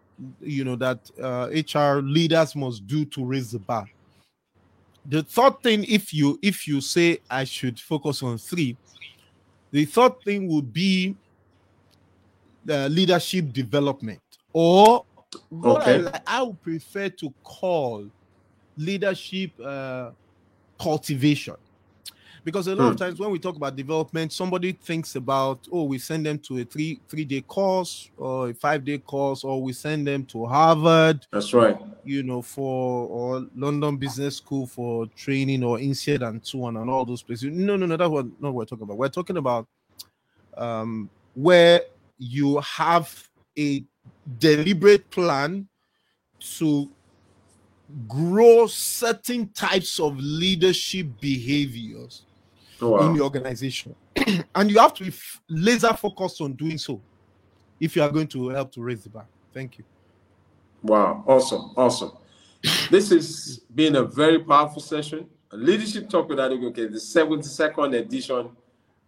you 0.40 0.64
know, 0.64 0.77
that 0.77 1.11
uh, 1.20 1.48
HR 1.53 2.01
leaders 2.03 2.55
must 2.55 2.87
do 2.87 3.05
to 3.07 3.25
raise 3.25 3.53
the 3.53 3.59
bar. 3.59 3.87
The 5.05 5.23
third 5.23 5.61
thing, 5.62 5.85
if 5.88 6.12
you 6.15 6.38
if 6.43 6.67
you 6.69 6.81
say 6.81 7.19
I 7.29 7.45
should 7.45 7.79
focus 7.81 8.23
on 8.23 8.38
three, 8.38 8.77
the 9.73 9.85
third 9.85 10.12
thing 10.25 10.49
would 10.49 10.73
be 10.73 11.17
the 12.65 12.88
leadership 12.88 13.53
development, 13.53 14.21
or 14.53 15.05
I, 15.35 15.37
Okay. 15.65 15.99
li- 15.99 16.11
I 16.27 16.43
would 16.43 16.62
prefer 16.62 17.09
to 17.09 17.35
call 17.43 18.09
leadership 18.77 19.51
uh, 19.62 20.11
cultivation. 20.81 21.57
Because 22.44 22.66
a 22.66 22.74
lot 22.74 22.88
of 22.88 22.94
Hmm. 22.94 23.05
times 23.05 23.20
when 23.20 23.31
we 23.31 23.38
talk 23.38 23.55
about 23.57 23.76
development, 23.76 24.33
somebody 24.33 24.72
thinks 24.72 25.14
about 25.14 25.66
oh, 25.70 25.85
we 25.85 25.98
send 25.98 26.26
them 26.26 26.38
to 26.40 26.59
a 26.59 26.64
three 26.64 27.00
three 27.09 27.24
day 27.24 27.40
course 27.42 28.11
or 28.16 28.50
a 28.50 28.55
five 28.55 28.85
day 28.85 28.98
course, 28.98 29.44
or 29.44 29.62
we 29.62 29.72
send 29.72 30.07
them 30.07 30.24
to 30.26 30.44
Harvard, 30.46 31.24
That's 31.31 31.55
right. 31.55 31.78
you 32.05 32.24
know, 32.24 32.42
for 32.42 33.07
or 33.07 33.46
London 33.55 33.96
Business 33.96 34.38
School 34.38 34.66
for 34.66 35.07
training 35.16 35.62
or 35.62 35.78
INSEAD 35.78 36.26
and 36.26 36.44
so 36.44 36.64
on 36.64 36.76
and 36.78 36.90
all 36.90 37.05
those 37.05 37.22
places. 37.22 37.50
No, 37.52 37.76
no, 37.76 37.87
no, 37.87 37.96
that's 37.96 38.11
what 38.11 38.26
not 38.40 38.52
what 38.52 38.55
we're 38.55 38.64
talking 38.64 38.83
about. 38.85 38.98
We're 38.98 39.09
talking 39.09 39.37
about 39.37 39.68
um 40.57 41.09
where 41.35 41.81
you 42.18 42.59
have 42.61 43.28
a 43.59 43.85
deliberate 44.38 45.09
plan 45.11 45.68
to 46.40 46.90
grow 48.09 48.66
certain 48.66 49.48
types 49.50 50.00
of 50.00 50.16
leadership 50.18 51.07
behaviors 51.20 52.24
in 52.83 52.88
Wow. 52.88 53.12
the 53.14 53.21
organization. 53.21 53.95
and 54.55 54.71
you 54.71 54.79
have 54.79 54.92
to 54.95 55.05
be 55.05 55.12
laser 55.49 55.92
focused 55.95 56.40
on 56.40 56.53
doing 56.55 56.79
so 56.79 57.01
if 57.81 57.95
you 57.97 58.03
are 58.03 58.11
going 58.11 58.27
to 58.29 58.49
help 58.49 58.73
to 58.73 58.83
raise 58.83 59.05
the 59.05 59.11
bar. 59.11 59.27
Thank 59.55 59.79
you. 59.79 59.85
Wow. 60.83 61.25
Awesome. 61.27 61.73
Awesome. 61.77 62.12
This 62.90 63.11
has 63.11 63.61
been 63.75 63.97
a 63.97 64.05
very 64.05 64.38
powerful 64.40 64.83
session. 64.83 65.27
A 65.53 65.57
leadership 65.57 66.09
Talk 66.09 66.29
with 66.29 66.38
Adegoke, 66.38 66.77
the 66.77 66.99
72nd 66.99 67.97
edition. 67.99 68.51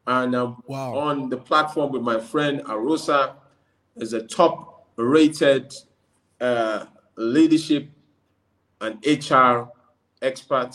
And 0.06 0.34
um, 0.34 0.62
Wow. 0.66 0.94
on 0.96 1.28
the 1.28 1.36
platform 1.36 1.92
with 1.92 2.02
my 2.02 2.20
friend 2.20 2.62
Arosa 2.66 3.34
is 3.96 4.12
a 4.12 4.22
top 4.26 4.86
rated 4.96 5.72
uh, 6.40 6.86
leadership 7.16 7.88
and 8.80 8.98
HR 9.06 9.68
expert 10.22 10.72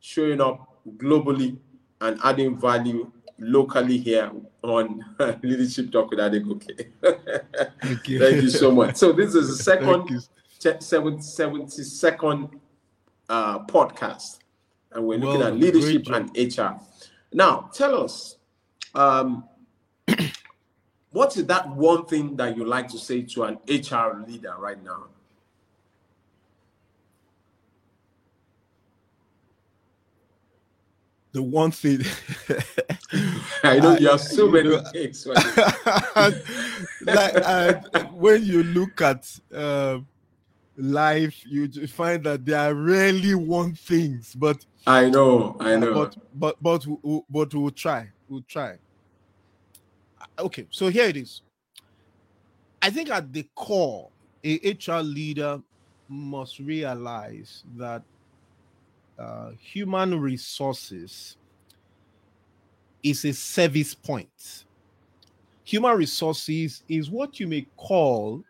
showing 0.00 0.40
up 0.40 0.80
globally 0.96 1.56
and 2.00 2.18
adding 2.24 2.58
value 2.58 3.10
locally 3.38 3.98
here 3.98 4.30
on 4.62 5.04
Leadership 5.42 5.90
Talk 5.90 6.10
with 6.10 6.18
Adegoke. 6.18 6.86
Thank 7.82 8.08
you. 8.08 8.18
Thank 8.18 8.42
you 8.42 8.50
so 8.50 8.70
much. 8.70 8.96
So 8.96 9.12
this 9.12 9.34
is 9.34 9.56
the 9.58 9.62
second 9.62 10.22
72nd 10.60 12.50
uh, 13.28 13.58
podcast, 13.60 14.38
and 14.92 15.06
we're 15.06 15.18
looking 15.18 15.40
well, 15.40 15.48
at 15.48 15.56
leadership 15.56 16.06
and 16.08 16.30
HR. 16.36 16.78
Now, 17.32 17.70
tell 17.72 18.02
us, 18.04 18.36
um, 18.94 19.44
what 21.12 21.36
is 21.36 21.46
that 21.46 21.68
one 21.70 22.04
thing 22.06 22.36
that 22.36 22.56
you 22.56 22.64
like 22.64 22.88
to 22.88 22.98
say 22.98 23.22
to 23.22 23.44
an 23.44 23.58
HR 23.68 24.24
leader 24.26 24.54
right 24.58 24.82
now? 24.82 25.06
The 31.32 31.42
one 31.42 31.70
thing 31.70 32.00
I 33.62 33.78
know 33.78 33.96
you 33.96 34.10
have 34.10 34.20
so 34.20 34.48
many 34.48 34.76
things. 34.92 35.26
like 35.36 35.46
uh, 37.06 37.74
when 38.12 38.44
you 38.44 38.62
look 38.62 39.00
at 39.00 39.26
uh, 39.54 39.98
life, 40.76 41.42
you 41.46 41.68
find 41.86 42.24
that 42.24 42.44
there 42.44 42.58
are 42.58 42.74
rarely 42.74 43.34
one 43.34 43.74
things. 43.74 44.34
But 44.34 44.64
I 44.86 45.08
know, 45.10 45.56
I 45.60 45.76
know. 45.76 45.94
But 45.94 46.16
but 46.34 46.62
but 46.62 46.86
but 47.28 47.54
we'll 47.54 47.70
try. 47.70 48.08
We'll 48.28 48.44
try. 48.48 48.78
Okay, 50.38 50.66
so 50.70 50.88
here 50.88 51.06
it 51.06 51.16
is. 51.16 51.42
I 52.82 52.90
think 52.90 53.10
at 53.10 53.32
the 53.32 53.46
core, 53.54 54.08
a 54.42 54.72
HR 54.72 55.02
leader 55.02 55.60
must 56.08 56.58
realize 56.60 57.62
that 57.76 58.02
uh, 59.20 59.50
human 59.58 60.18
resources 60.18 61.36
is 63.02 63.24
a 63.24 63.32
service 63.32 63.94
point. 63.94 64.64
Human 65.64 65.96
resources 65.96 66.82
is 66.88 67.10
what 67.10 67.38
you 67.38 67.46
may 67.46 67.66
call 67.76 68.42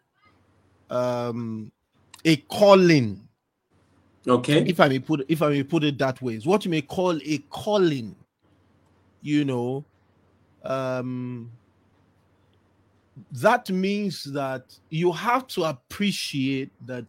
um, 0.89 1.73
a 2.25 2.37
calling. 2.37 3.21
Okay. 4.27 4.65
If 4.67 4.79
I 4.79 4.89
may 4.89 5.01
put 5.01 5.25
if 5.29 5.43
I 5.43 5.49
may 5.49 5.63
put 5.65 5.83
it 5.83 5.99
that 5.99 6.23
way, 6.23 6.35
it's 6.35 6.47
what 6.47 6.65
you 6.65 6.71
may 6.71 6.83
call 6.83 7.19
a 7.25 7.39
calling. 7.51 8.15
You 9.23 9.45
know, 9.45 9.85
um, 10.63 11.51
that 13.33 13.71
means 13.71 14.25
that 14.25 14.79
you 14.89 15.11
have 15.11 15.47
to 15.49 15.65
appreciate 15.65 16.71
that 16.87 17.07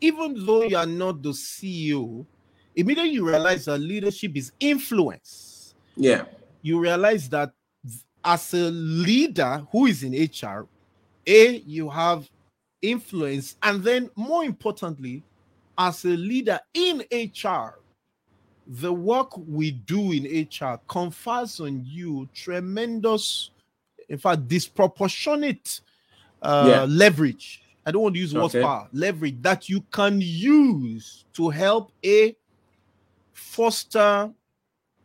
even 0.00 0.46
though 0.46 0.62
you 0.62 0.76
are 0.76 0.86
not 0.86 1.22
the 1.22 1.30
CEO, 1.30 2.24
immediately 2.76 3.12
you 3.12 3.26
realize 3.26 3.64
that 3.66 3.78
leadership 3.78 4.36
is 4.36 4.52
influence. 4.60 5.74
Yeah. 5.96 6.24
You 6.62 6.80
realize 6.80 7.28
that 7.30 7.52
as 8.24 8.52
a 8.54 8.70
leader 8.70 9.66
who 9.70 9.86
is 9.86 10.02
in 10.02 10.12
HR, 10.12 10.66
A, 11.26 11.56
you 11.58 11.88
have 11.88 12.28
influence, 12.82 13.56
and 13.62 13.82
then 13.82 14.10
more 14.16 14.44
importantly, 14.44 15.22
as 15.76 16.04
a 16.04 16.08
leader 16.08 16.58
in 16.74 17.04
HR, 17.12 17.78
the 18.66 18.92
work 18.92 19.36
we 19.36 19.70
do 19.70 20.12
in 20.12 20.46
HR 20.46 20.78
confers 20.88 21.60
on 21.60 21.82
you 21.86 22.28
tremendous, 22.34 23.50
in 24.08 24.18
fact, 24.18 24.46
disproportionate 24.46 25.80
uh, 26.42 26.66
yeah. 26.68 26.84
leverage. 26.84 27.62
I 27.86 27.90
don't 27.90 28.02
want 28.02 28.14
to 28.16 28.20
use 28.20 28.32
the 28.32 28.42
okay. 28.42 28.58
word 28.58 28.64
power, 28.64 28.88
leverage 28.92 29.40
that 29.40 29.68
you 29.70 29.80
can 29.90 30.20
use 30.20 31.24
to 31.32 31.48
help 31.48 31.92
a 32.04 32.36
foster 33.38 34.30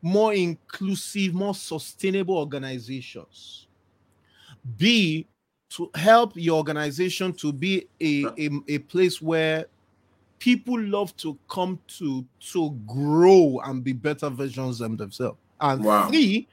more 0.02 0.34
inclusive, 0.34 1.34
more 1.34 1.56
sustainable 1.56 2.38
organizations. 2.38 3.68
B, 4.78 5.28
to 5.70 5.90
help 5.96 6.34
your 6.36 6.58
organization 6.58 7.34
to 7.34 7.54
be 7.54 7.88
a, 8.02 8.26
a, 8.38 8.50
a, 8.68 8.78
place 8.80 9.22
where 9.22 9.66
people 10.40 10.80
love 10.80 11.16
to 11.18 11.38
come 11.50 11.80
to 11.88 12.24
to 12.52 12.72
grow 12.86 13.60
and 13.66 13.84
be 13.84 13.94
better 13.94 14.30
versions 14.30 14.82
of 14.82 14.98
themselves. 14.98 15.38
And 15.60 15.84
wow. 15.84 16.10
three, 16.10 16.48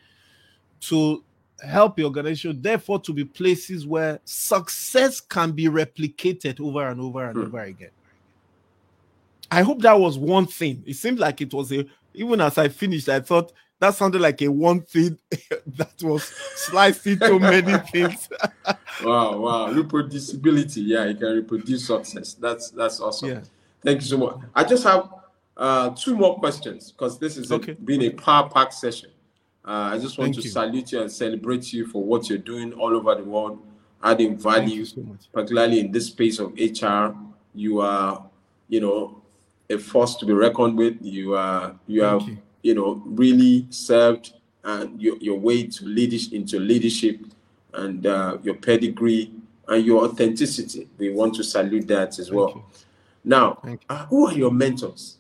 to 0.80 1.22
help 1.62 1.98
your 1.98 2.06
organization, 2.06 2.62
therefore, 2.62 3.00
to 3.00 3.12
be 3.12 3.24
places 3.24 3.86
where 3.86 4.20
success 4.24 5.20
can 5.20 5.52
be 5.52 5.64
replicated 5.64 6.60
over 6.60 6.88
and 6.88 7.00
over 7.00 7.26
and 7.26 7.36
hmm. 7.36 7.42
over 7.42 7.60
again. 7.60 7.90
I 9.50 9.62
hope 9.62 9.82
that 9.82 9.98
was 9.98 10.18
one 10.18 10.46
thing. 10.46 10.82
It 10.86 10.94
seemed 10.94 11.18
like 11.18 11.40
it 11.40 11.52
was 11.52 11.72
a 11.72 11.86
even 12.14 12.40
as 12.40 12.58
I 12.58 12.68
finished, 12.68 13.08
I 13.08 13.20
thought 13.20 13.52
that 13.78 13.94
sounded 13.94 14.20
like 14.20 14.42
a 14.42 14.48
one 14.48 14.82
thing 14.82 15.18
that 15.66 16.02
was 16.02 16.24
sliced 16.54 17.06
into 17.06 17.38
many 17.38 17.78
things. 17.92 18.28
wow, 19.02 19.38
wow. 19.38 19.72
Reproducibility. 19.72 20.82
Yeah, 20.86 21.06
you 21.06 21.14
can 21.14 21.34
reproduce 21.34 21.86
success. 21.86 22.34
That's 22.34 22.70
that's 22.70 23.00
awesome. 23.00 23.28
Yeah. 23.30 23.40
Thank 23.82 24.02
you 24.02 24.06
so 24.06 24.18
much. 24.18 24.36
I 24.54 24.64
just 24.64 24.84
have 24.84 25.08
uh, 25.56 25.90
two 25.90 26.14
more 26.14 26.38
questions 26.38 26.92
because 26.92 27.18
this 27.18 27.38
is 27.38 27.50
okay. 27.50 27.72
a, 27.72 27.74
been 27.74 28.02
a 28.02 28.10
power 28.10 28.48
pack 28.50 28.72
session. 28.72 29.10
Uh, 29.64 29.92
I 29.92 29.98
just 29.98 30.18
want 30.18 30.34
Thank 30.34 30.36
to 30.36 30.42
you. 30.42 30.50
salute 30.50 30.92
you 30.92 31.00
and 31.00 31.10
celebrate 31.10 31.72
you 31.72 31.86
for 31.86 32.02
what 32.02 32.28
you're 32.28 32.38
doing 32.38 32.72
all 32.74 32.94
over 32.94 33.14
the 33.14 33.24
world, 33.24 33.62
adding 34.02 34.36
value, 34.36 34.84
so 34.84 35.04
particularly 35.32 35.80
in 35.80 35.90
this 35.90 36.06
space 36.06 36.38
of 36.38 36.52
HR. 36.54 37.14
You 37.54 37.80
are, 37.80 38.24
you 38.68 38.80
know, 38.80 39.19
a 39.70 39.78
force 39.78 40.16
to 40.16 40.26
be 40.26 40.32
reckoned 40.32 40.76
with. 40.76 40.98
You 41.00 41.34
are 41.34 41.74
you 41.86 42.02
Thank 42.02 42.22
have 42.22 42.28
you. 42.30 42.38
you. 42.62 42.74
know 42.74 43.02
really 43.06 43.66
served 43.70 44.34
and 44.64 45.00
your, 45.00 45.16
your 45.18 45.38
way 45.38 45.66
to 45.66 45.86
leadership 45.86 46.32
into 46.32 46.58
leadership 46.58 47.20
and 47.72 48.06
uh, 48.06 48.36
your 48.42 48.54
pedigree 48.56 49.32
and 49.68 49.86
your 49.86 50.04
authenticity. 50.04 50.88
We 50.98 51.10
want 51.10 51.34
to 51.36 51.44
salute 51.44 51.86
that 51.88 52.18
as 52.18 52.28
Thank 52.28 52.32
well. 52.32 52.52
You. 52.56 52.64
Now, 53.24 53.62
uh, 53.88 54.06
who 54.06 54.26
are 54.26 54.34
your 54.34 54.50
mentors? 54.50 55.18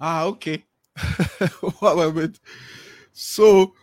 Ah, 0.00 0.24
okay. 0.24 0.64
so 3.12 3.74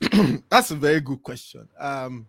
that's 0.48 0.70
a 0.70 0.76
very 0.76 1.00
good 1.00 1.22
question. 1.22 1.68
Um, 1.78 2.26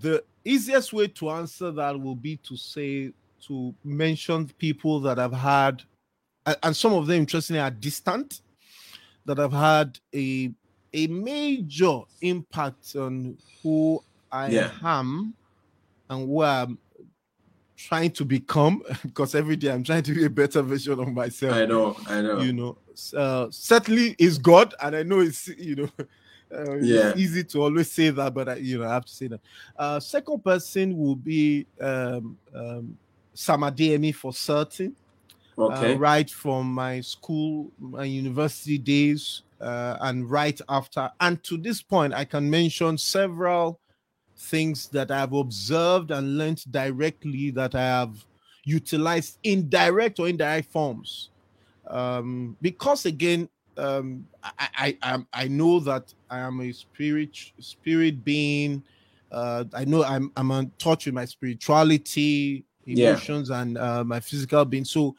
the 0.00 0.22
easiest 0.44 0.92
way 0.92 1.08
to 1.08 1.30
answer 1.30 1.70
that 1.70 1.98
will 1.98 2.14
be 2.16 2.36
to 2.38 2.56
say 2.56 3.12
to 3.46 3.74
mention 3.84 4.48
people 4.58 5.00
that 5.00 5.18
have 5.18 5.32
had, 5.32 5.82
and 6.62 6.76
some 6.76 6.92
of 6.92 7.06
them, 7.06 7.18
interestingly, 7.18 7.60
are 7.60 7.70
distant, 7.70 8.40
that 9.26 9.38
have 9.38 9.52
had 9.52 9.98
a 10.14 10.52
a 10.94 11.06
major 11.06 12.00
impact 12.22 12.96
on 12.96 13.36
who 13.62 14.02
I 14.32 14.48
yeah. 14.48 14.70
am 14.82 15.34
and 16.08 16.28
where 16.28 16.48
I'm 16.48 16.78
trying 17.76 18.10
to 18.12 18.24
become. 18.24 18.82
Because 19.02 19.34
every 19.34 19.56
day 19.56 19.70
I'm 19.70 19.84
trying 19.84 20.02
to 20.04 20.14
be 20.14 20.24
a 20.24 20.30
better 20.30 20.62
version 20.62 20.98
of 20.98 21.08
myself. 21.08 21.54
I 21.54 21.66
know, 21.66 21.96
I 22.08 22.22
know. 22.22 22.40
You 22.40 22.52
know, 22.52 22.78
uh, 23.16 23.48
certainly 23.50 24.16
is 24.18 24.38
God, 24.38 24.74
and 24.82 24.96
I 24.96 25.02
know 25.02 25.20
it's 25.20 25.48
you 25.48 25.76
know. 25.76 25.88
Uh, 26.50 26.76
yeah. 26.76 27.10
It's 27.10 27.20
easy 27.20 27.44
to 27.44 27.62
always 27.62 27.92
say 27.92 28.08
that, 28.08 28.32
but 28.32 28.48
I, 28.48 28.54
you 28.54 28.78
know, 28.78 28.86
I 28.86 28.94
have 28.94 29.04
to 29.04 29.12
say 29.12 29.26
that. 29.26 29.40
Uh, 29.76 30.00
second 30.00 30.42
person 30.42 30.96
will 30.96 31.14
be 31.14 31.66
um, 31.78 32.38
um, 32.54 32.96
Sam 33.38 33.60
Adeyemi 33.60 34.12
for 34.12 34.32
certain. 34.32 34.96
Okay. 35.56 35.94
Uh, 35.94 35.96
right 35.96 36.28
from 36.28 36.72
my 36.72 37.00
school, 37.00 37.70
my 37.78 38.02
university 38.02 38.78
days, 38.78 39.42
uh, 39.60 39.96
and 40.00 40.28
right 40.28 40.60
after. 40.68 41.08
And 41.20 41.42
to 41.44 41.56
this 41.56 41.80
point, 41.80 42.14
I 42.14 42.24
can 42.24 42.50
mention 42.50 42.98
several 42.98 43.78
things 44.36 44.88
that 44.88 45.12
I've 45.12 45.32
observed 45.32 46.10
and 46.10 46.36
learned 46.36 46.64
directly 46.72 47.52
that 47.52 47.76
I 47.76 47.82
have 47.82 48.24
utilized 48.64 49.38
in 49.44 49.68
direct 49.68 50.18
or 50.18 50.28
indirect 50.28 50.72
forms. 50.72 51.30
Um, 51.86 52.56
because 52.60 53.06
again, 53.06 53.48
um, 53.76 54.26
I, 54.42 54.68
I, 54.76 54.98
I, 55.02 55.18
I 55.32 55.48
know 55.48 55.78
that 55.80 56.12
I 56.28 56.40
am 56.40 56.60
a 56.60 56.72
spirit 56.72 57.36
spirit 57.60 58.24
being. 58.24 58.82
Uh, 59.30 59.64
I 59.72 59.84
know 59.84 60.02
I'm 60.02 60.32
I'm 60.36 60.50
in 60.50 60.72
touch 60.78 61.06
with 61.06 61.14
my 61.14 61.24
spirituality 61.24 62.64
emotions 62.88 63.50
yeah. 63.50 63.60
and 63.60 63.78
uh, 63.78 64.04
my 64.04 64.20
physical 64.20 64.64
being. 64.64 64.84
So 64.84 65.14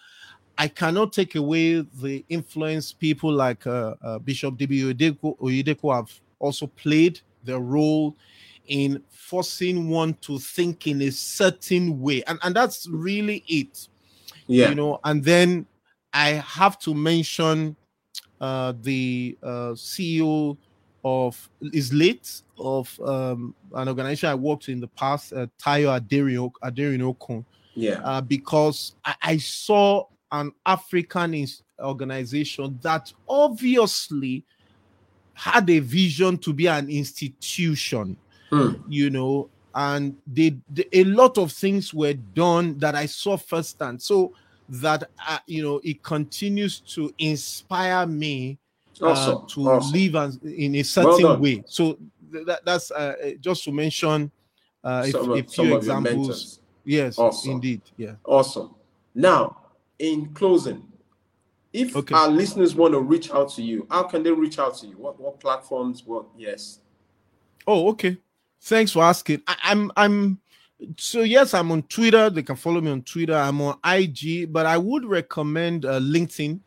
I 0.57 0.67
cannot 0.67 1.13
take 1.13 1.35
away 1.35 1.81
the 1.81 2.25
influence 2.27 2.91
people 2.91 3.31
like 3.31 3.65
uh, 3.65 3.95
uh, 4.03 4.19
Bishop 4.19 4.57
D.B. 4.57 4.93
Oyedepo 4.93 5.95
have 5.95 6.11
also 6.39 6.67
played 6.67 7.21
their 7.43 7.59
role 7.59 8.15
in 8.67 9.01
forcing 9.09 9.89
one 9.89 10.13
to 10.15 10.37
think 10.37 10.85
in 10.87 11.01
a 11.01 11.11
certain 11.11 12.01
way. 12.01 12.23
And, 12.27 12.39
and 12.43 12.55
that's 12.55 12.87
really 12.89 13.43
it. 13.47 13.87
Yeah. 14.47 14.69
You 14.69 14.75
know, 14.75 14.99
and 15.03 15.23
then 15.23 15.65
I 16.13 16.31
have 16.31 16.77
to 16.79 16.93
mention 16.93 17.75
uh, 18.41 18.73
the 18.81 19.37
uh, 19.41 19.73
CEO 19.75 20.57
of 21.05 21.49
is 21.71 21.93
late 21.93 22.41
of 22.57 22.99
um, 22.99 23.55
an 23.73 23.87
organization 23.87 24.29
I 24.29 24.35
worked 24.35 24.67
in 24.67 24.81
the 24.81 24.87
past, 24.87 25.31
uh, 25.31 25.47
Tayo 25.57 25.97
Aderinokun 26.61 27.45
yeah. 27.75 28.01
Uh, 28.03 28.21
because 28.21 28.95
I, 29.05 29.15
I, 29.21 29.37
saw 29.37 30.05
an 30.31 30.51
African 30.65 31.45
organization 31.79 32.79
that 32.81 33.13
obviously 33.27 34.43
had 35.33 35.69
a 35.69 35.79
vision 35.79 36.37
to 36.39 36.53
be 36.53 36.67
an 36.67 36.89
institution, 36.89 38.17
hmm. 38.49 38.73
you 38.87 39.09
know, 39.09 39.49
and 39.75 40.17
they, 40.27 40.57
they, 40.69 40.85
a 40.93 41.03
lot 41.05 41.37
of 41.37 41.51
things 41.51 41.93
were 41.93 42.13
done 42.13 42.77
that 42.79 42.95
I 42.95 43.05
saw 43.05 43.37
firsthand. 43.37 44.01
So 44.01 44.33
that 44.69 45.09
uh, 45.27 45.39
you 45.47 45.63
know 45.63 45.81
it 45.83 46.03
continues 46.03 46.79
to 46.79 47.13
inspire 47.17 48.05
me 48.05 48.57
uh, 49.01 49.07
awesome. 49.07 49.47
to 49.47 49.69
awesome. 49.69 49.91
live 49.91 50.15
as, 50.15 50.37
in 50.43 50.75
a 50.75 50.83
certain 50.83 51.23
well 51.23 51.37
way. 51.37 51.63
So 51.65 51.97
that, 52.31 52.63
that's 52.65 52.91
uh, 52.91 53.33
just 53.39 53.63
to 53.63 53.71
mention 53.71 54.31
uh, 54.83 55.03
some, 55.05 55.31
a 55.33 55.43
few 55.43 55.75
examples. 55.75 56.58
Yes, 56.89 57.19
awesome. 57.19 57.51
indeed. 57.51 57.81
Yeah. 57.97 58.13
Awesome. 58.25 58.73
Now, 59.13 59.57
in 59.99 60.33
closing, 60.33 60.83
if 61.71 61.95
okay. 61.95 62.15
our 62.15 62.27
listeners 62.27 62.73
want 62.73 62.95
to 62.95 62.99
reach 62.99 63.29
out 63.29 63.49
to 63.51 63.61
you, 63.61 63.85
how 63.91 64.03
can 64.03 64.23
they 64.23 64.31
reach 64.31 64.57
out 64.57 64.75
to 64.79 64.87
you? 64.87 64.97
What 64.97 65.19
what 65.19 65.39
platforms? 65.39 66.01
What 66.03 66.25
yes. 66.35 66.79
Oh, 67.67 67.89
okay. 67.89 68.17
Thanks 68.61 68.91
for 68.91 69.03
asking. 69.03 69.43
I, 69.47 69.55
I'm 69.65 69.91
I'm 69.95 70.39
so 70.97 71.21
yes, 71.21 71.53
I'm 71.53 71.71
on 71.71 71.83
Twitter. 71.83 72.31
They 72.31 72.41
can 72.41 72.55
follow 72.55 72.81
me 72.81 72.89
on 72.89 73.03
Twitter. 73.03 73.35
I'm 73.35 73.61
on 73.61 73.77
IG, 73.85 74.51
but 74.51 74.65
I 74.65 74.79
would 74.79 75.05
recommend 75.05 75.85
uh, 75.85 75.99
LinkedIn. 75.99 76.59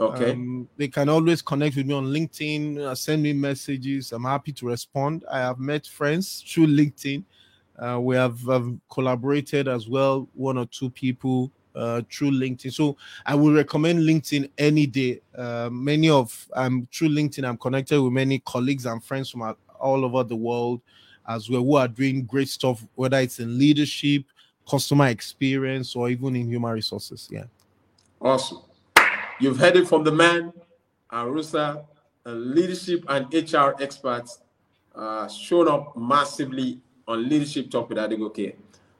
Okay. 0.00 0.32
Um, 0.32 0.68
they 0.76 0.88
can 0.88 1.08
always 1.08 1.42
connect 1.42 1.76
with 1.76 1.86
me 1.86 1.94
on 1.94 2.06
LinkedIn. 2.06 2.78
Uh, 2.78 2.94
send 2.96 3.22
me 3.22 3.32
messages. 3.32 4.10
I'm 4.10 4.24
happy 4.24 4.50
to 4.50 4.66
respond. 4.66 5.24
I 5.30 5.38
have 5.38 5.60
met 5.60 5.86
friends 5.86 6.42
through 6.44 6.66
LinkedIn. 6.66 7.22
Uh, 7.78 7.98
we 8.00 8.16
have 8.16 8.38
collaborated 8.90 9.68
as 9.68 9.88
well, 9.88 10.28
one 10.34 10.58
or 10.58 10.66
two 10.66 10.90
people 10.90 11.50
uh, 11.74 12.02
through 12.10 12.30
LinkedIn. 12.30 12.72
So 12.72 12.96
I 13.26 13.34
would 13.34 13.54
recommend 13.54 14.00
LinkedIn 14.00 14.50
any 14.58 14.86
day. 14.86 15.20
Uh, 15.36 15.68
many 15.72 16.08
of 16.08 16.46
um 16.54 16.86
through 16.92 17.08
LinkedIn, 17.08 17.46
I'm 17.46 17.56
connected 17.56 18.00
with 18.00 18.12
many 18.12 18.38
colleagues 18.40 18.86
and 18.86 19.02
friends 19.02 19.30
from 19.30 19.56
all 19.80 20.04
over 20.04 20.22
the 20.22 20.36
world 20.36 20.80
as 21.26 21.48
well 21.50 21.62
who 21.62 21.76
are 21.76 21.88
doing 21.88 22.24
great 22.24 22.48
stuff, 22.48 22.84
whether 22.94 23.18
it's 23.18 23.38
in 23.40 23.58
leadership, 23.58 24.24
customer 24.68 25.08
experience, 25.08 25.96
or 25.96 26.10
even 26.10 26.36
in 26.36 26.48
human 26.48 26.72
resources. 26.72 27.28
Yeah. 27.30 27.44
Awesome. 28.20 28.62
You've 29.40 29.58
heard 29.58 29.76
it 29.76 29.88
from 29.88 30.04
the 30.04 30.12
man, 30.12 30.52
Arusa, 31.10 31.84
a 32.24 32.30
leadership 32.30 33.04
and 33.08 33.32
HR 33.32 33.74
experts, 33.82 34.38
uh, 34.94 35.28
shown 35.28 35.68
up 35.68 35.96
massively 35.96 36.80
on 37.06 37.28
Leadership 37.28 37.70
Talk 37.70 37.88
with 37.88 37.98
Adegoke, 37.98 38.54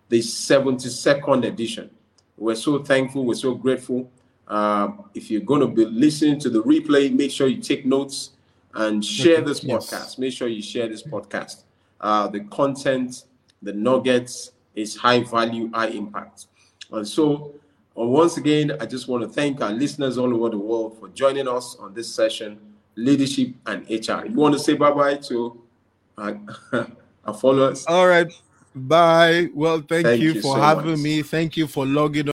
the 0.09 0.19
72nd 0.21 1.47
edition. 1.47 1.91
We're 2.37 2.55
so 2.55 2.83
thankful, 2.83 3.25
we're 3.25 3.35
so 3.35 3.55
grateful. 3.55 4.11
Uh, 4.47 4.89
if 5.15 5.31
you're 5.31 5.41
going 5.41 5.61
to 5.61 5.67
be 5.67 5.85
listening 5.87 6.39
to 6.41 6.51
the 6.51 6.63
replay, 6.63 7.13
make 7.13 7.31
sure 7.31 7.47
you 7.47 7.63
take 7.63 7.87
notes 7.87 8.31
and 8.75 9.05
share 9.05 9.41
this 9.41 9.63
yes. 9.63 9.91
podcast. 9.91 10.19
Make 10.19 10.33
sure 10.33 10.49
you 10.49 10.63
share 10.63 10.89
this 10.89 11.03
podcast. 11.03 11.63
Uh, 12.01 12.29
the 12.29 12.41
content, 12.41 13.25
the 13.63 13.73
nuggets 13.73 14.53
is 14.75 14.97
high 14.97 15.23
value, 15.23 15.71
high 15.73 15.89
impact. 15.89 16.47
And 16.93 17.07
so, 17.07 17.55
uh, 17.99 18.05
once 18.05 18.37
again, 18.37 18.77
I 18.81 18.87
just 18.87 19.09
want 19.09 19.23
to 19.23 19.29
thank 19.29 19.61
our 19.61 19.73
listeners 19.73 20.19
all 20.19 20.35
over 20.35 20.51
the 20.51 20.59
world 20.59 20.99
for 20.99 21.09
joining 21.09 21.49
us 21.49 21.77
on 21.77 21.95
this 21.95 22.13
session, 22.13 22.59
Leadership 22.97 23.55
and 23.67 23.89
HR. 23.89 24.27
You 24.27 24.35
want 24.35 24.55
to 24.55 24.59
say 24.59 24.75
bye 24.75 24.91
bye 24.91 25.17
to 25.17 25.61
uh, 27.25 27.31
our 27.31 27.35
followers? 27.35 27.85
All 27.87 28.07
right. 28.07 28.33
Bye. 28.75 29.49
Well, 29.55 29.83
thank, 29.89 30.07
thank 30.07 30.21
you, 30.21 30.33
you, 30.33 30.41
for 30.41 30.57
so 30.57 30.61
having 30.61 30.91
much. 30.93 31.01
me. 31.01 31.23
Thank 31.23 31.57
you 31.57 31.67
for 31.67 31.87
logging 31.87 32.23